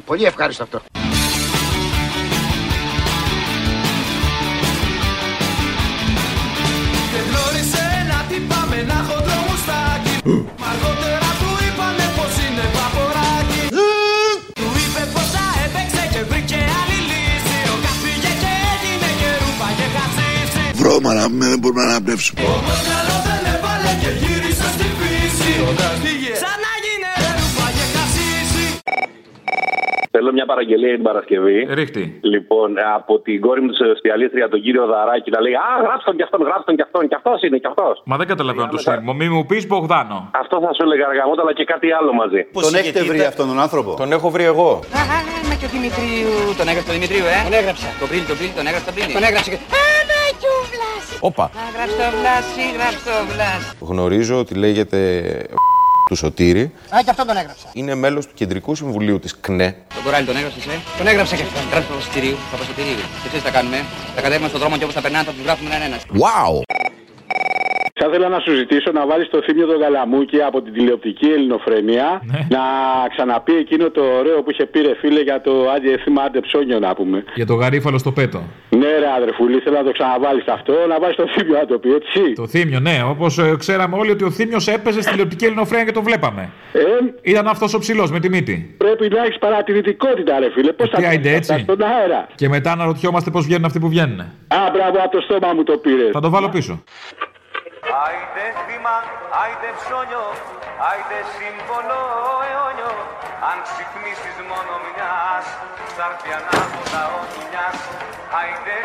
[0.06, 0.80] πολύ ευχάριστο αυτό.
[7.12, 10.14] Και γνώρισε ένα τύπα με ένα χοντρό μουστάκι
[10.62, 13.62] Μα αργότερα του είπανε πως είναι παποράκι.
[14.60, 17.58] Του είπε πως τα έπαιξε και βρήκε άλλη λύση.
[17.74, 21.90] Ο Κας πήγε και έγινε και ρούπα και χασίσει Βρώμα να μην δεν μπορούμε να
[21.90, 22.40] αναπνεύσουμε.
[22.58, 25.72] Όμως καλό δεν έβαλε και γύρισε στη φύση Ο
[30.38, 31.58] μια παραγγελία για την Παρασκευή.
[31.80, 32.04] Ρίχτη.
[32.34, 36.16] Λοιπόν, από την κόρη μου της εστιαλίστρια, τον κύριο Δαράκη, να λέει Α, γράψτε τον
[36.20, 37.96] κι αυτόν, γράψτε τον κι αυτόν, κι αυτός είναι κι αυτός.
[38.10, 39.14] Μα δεν καταλαβαίνω το σύνθημα.
[39.20, 40.18] Μη μου πεις Μπογδάνο.
[40.44, 42.42] Αυτό θα σου έλεγα αργαμότα, αλλά και κάτι άλλο μαζί.
[42.68, 44.70] Τον έχετε βρει αυτόν τον άνθρωπο; Τον έχω βρει εγώ.
[45.44, 46.34] Είμαι και ο Δημητρίου.
[46.60, 47.38] Τον έγραψε το Δημητρίου, ε.
[47.50, 47.88] Τον έγραψα.
[48.02, 49.08] Το πρίλ, το πρίλ, τον έγραψε το πρίλ.
[49.18, 49.60] Τον έγραψε και.
[49.90, 51.18] Άμα και ο Βλάσης.
[51.30, 51.46] Όπα.
[51.76, 53.68] Γράψε το Βλάση, γράψε το Βλάση.
[53.92, 55.00] Γνωρίζω ότι λέγεται
[56.10, 56.62] του Σωτήρη.
[56.96, 57.68] Α, και αυτό τον έγραψα.
[57.74, 59.76] Είναι μέλος του Κεντρικού Συμβουλίου της ΚΝΕ.
[59.94, 61.60] Τον κοράλι τον έγραψες, ε; Τον έγραψα και αυτό.
[61.72, 62.38] Γράψε το Παπασιτηρίου.
[62.52, 62.96] Παπασιτηρίου.
[62.96, 63.78] Και ξέρεις τι θα κάνουμε.
[64.16, 66.02] Θα κατέβουμε στον δρόμο και όπως θα περνάνε θα τους γράφουμε έναν ένας.
[66.24, 66.54] Wow!
[68.00, 72.22] Θα ήθελα να σου ζητήσω να βάλεις το θύμιο τον Καλαμούκη από την τηλεοπτική ελληνοφρενεία
[72.50, 72.64] να
[73.14, 76.80] ξαναπεί εκείνο το ωραίο που είχε πει ρε φίλε για το άντε θύμα άντε ψώνιο
[76.80, 77.24] να πούμε.
[77.36, 78.44] Για το γαρίφαλο στο πέτο.
[78.70, 81.90] Ναι, ρε αδερφούλη, θέλω να το ξαναβάλεις αυτό, να βάλει το θύμιο να το πει,
[81.94, 82.34] έτσι.
[82.36, 82.98] Το θύμιο, ναι.
[83.10, 86.50] Όπως ξέραμε όλοι ότι ο θύμιος έπαιζε στη τηλεοπτική ελληνοφρένεια και το βλέπαμε.
[86.74, 86.82] Ε,
[87.22, 88.76] Ήταν αυτός ο ψηλός με τη μύτη.
[88.78, 90.72] πρέπει να έχεις παρατηρητικότητα, ρε φίλε.
[90.72, 93.80] Πώς θα Τι κάνεις άιντε αυτά έτσι; Στον αέρα; Και μετά αναρωτιόμαστε πώς βγαίνουν αυτοί
[93.80, 94.20] που βγαίνουν.
[94.20, 96.10] Α, μπράβο, από το στόμα μου το πήρες.
[96.12, 96.84] Θα το βάλω πίσω.
[97.94, 98.98] Άιντε θύμα,
[99.42, 100.26] άιντε ψώνιο,
[100.90, 102.00] άιντε σύμβολο
[102.48, 102.94] αιώνιο
[103.50, 105.46] Αν ξυπνήσεις μόνο μιας,
[105.96, 107.78] θα έρθει ανάποδα ο δουλειάς
[108.40, 108.78] Άιντε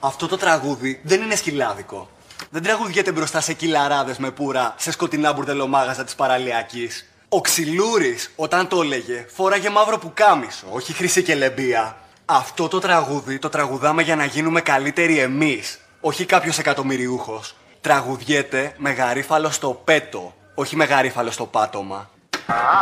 [0.00, 2.08] Αυτό το τραγούδι δεν είναι σκυλάδικο.
[2.50, 7.06] Δεν τραγουδιέται μπροστά σε κυλαράδες με πουρα σε σκοτεινά μπουρδελομάγαζα της παραλιακής.
[7.28, 11.96] Ο Ξυλούρης, όταν το έλεγε, φόραγε μαύρο πουκάμισο, όχι χρυσή και λεμπία.
[12.24, 17.54] Αυτό το τραγούδι το τραγουδάμε για να γίνουμε καλύτεροι εμείς, όχι κάποιος εκατομμυριούχος.
[17.80, 22.10] Τραγουδιέται με γαρίφαλο στο πέτο, όχι με γαρίφαλο στο πάτωμα.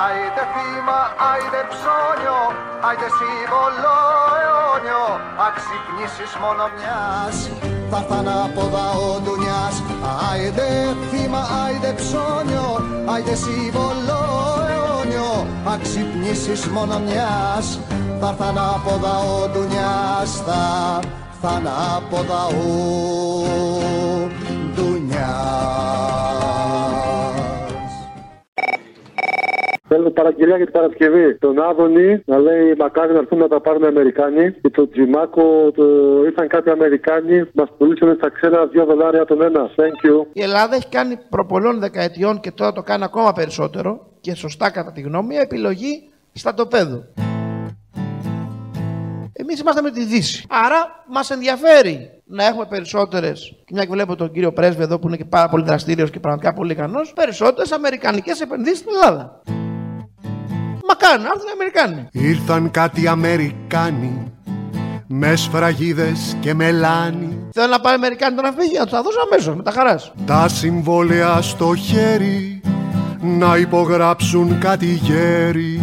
[0.04, 1.00] Άιντε θύμα,
[1.30, 2.40] άιντε ψώνιο,
[2.86, 3.96] άιντε σύμβολο
[4.40, 5.04] αιώνιο
[5.48, 7.36] Αξυπνήσεις μόνο μιας,
[7.90, 9.76] θα έρθ' ανάποδα ο ντουνιάς
[10.30, 10.68] Άιντε
[11.10, 12.68] θύμα, άιντε ψώνιο,
[13.12, 14.20] άιντε σύμβολο
[14.70, 17.80] αιώνιο Αξυπνήσεις μόνο μιας,
[18.20, 20.62] θα έρθ' ανάποδα ο ντουνιάς Θα
[21.42, 22.60] έρθ' ανάποδα ο
[24.74, 25.68] ντουνιάς
[29.88, 31.38] Θέλω παραγγελία για την Παρασκευή.
[31.38, 34.52] Τον Άδωνη να λέει μακάρι να έρθουν να τα πάρουν οι Αμερικάνοι.
[34.52, 35.84] Και τον Τζιμάκο το...
[36.24, 39.70] ήρθαν κάποιοι Αμερικάνοι, μας πουλήσανε στα ξένα 2 δολάρια τον ένα.
[39.76, 40.26] Thank you.
[40.32, 44.92] Η Ελλάδα έχει κάνει προπολών δεκαετιών και τώρα το κάνει ακόμα περισσότερο και σωστά κατά
[44.92, 47.04] τη γνώμη μια επιλογή στα τοπέδου.
[49.40, 50.44] Εμείς είμαστε με τη Δύση.
[50.48, 55.06] Άρα μας ενδιαφέρει να έχουμε περισσότερες, και μια και βλέπω τον κύριο Πρέσβη εδώ που
[55.06, 59.42] είναι και πάρα πολύ δραστήριος και πραγματικά πολύ ικανός, περισσότερες αμερικανικές επενδύσεις στην Ελλάδα.
[60.88, 62.08] Μα κάνουν, έρθουν οι Αμερικάνοι.
[62.12, 64.32] Ήρθαν κάτι Αμερικάνοι
[65.06, 69.18] με σφραγίδες και μελάνι Θέλω να πάει Αμερικάνοι τώρα να φύγει, να τους τα δώσω
[69.30, 70.12] αμέσως με τα χαράς.
[70.26, 72.60] Τα συμβόλαια στο χέρι
[73.20, 75.82] να υπογράψουν κάτι γέρι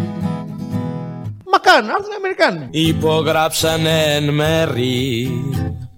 [1.52, 2.68] Μα κάνουν, έρθουν οι Αμερικάνοι.
[2.72, 5.32] Υπογράψανε εν μέρη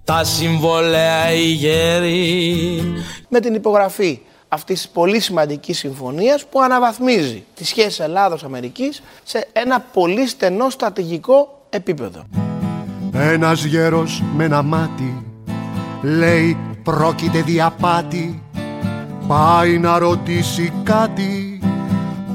[0.04, 2.82] τα συμβολέα οι γέροι
[3.30, 8.92] με την υπογραφή αυτής της πολύ σημαντικής συμφωνίας που αναβαθμίζει τι σχέσει Ελλάδο-Αμερική
[9.24, 12.24] σε ένα πολύ στενό στρατηγικό επίπεδο.
[13.14, 15.26] Ένας γέρος με ένα μάτι
[16.02, 18.44] λέει πρόκειται διαπάτη
[19.28, 21.62] πάει να ρωτήσει κάτι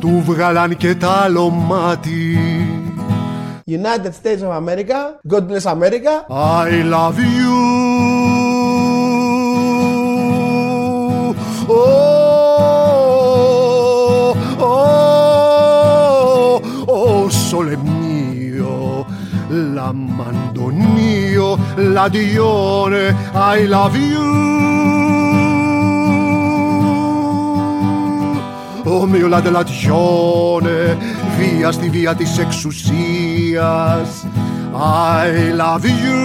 [0.00, 2.38] του βγάλαν και τ' άλλο μάτι
[3.66, 6.26] United States of America, God America.
[6.28, 7.64] I love you
[11.66, 11.72] Oh,
[14.58, 19.06] oh, oh, sole mio
[19.48, 24.53] L'Amandonio, la Dione I love you
[28.95, 30.97] Ο μio la dell'azione
[31.38, 34.26] Βία στη βία της εξουσίας.
[34.72, 36.24] I love you.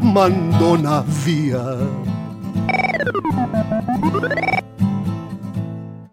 [0.00, 1.76] Μαντώνα βία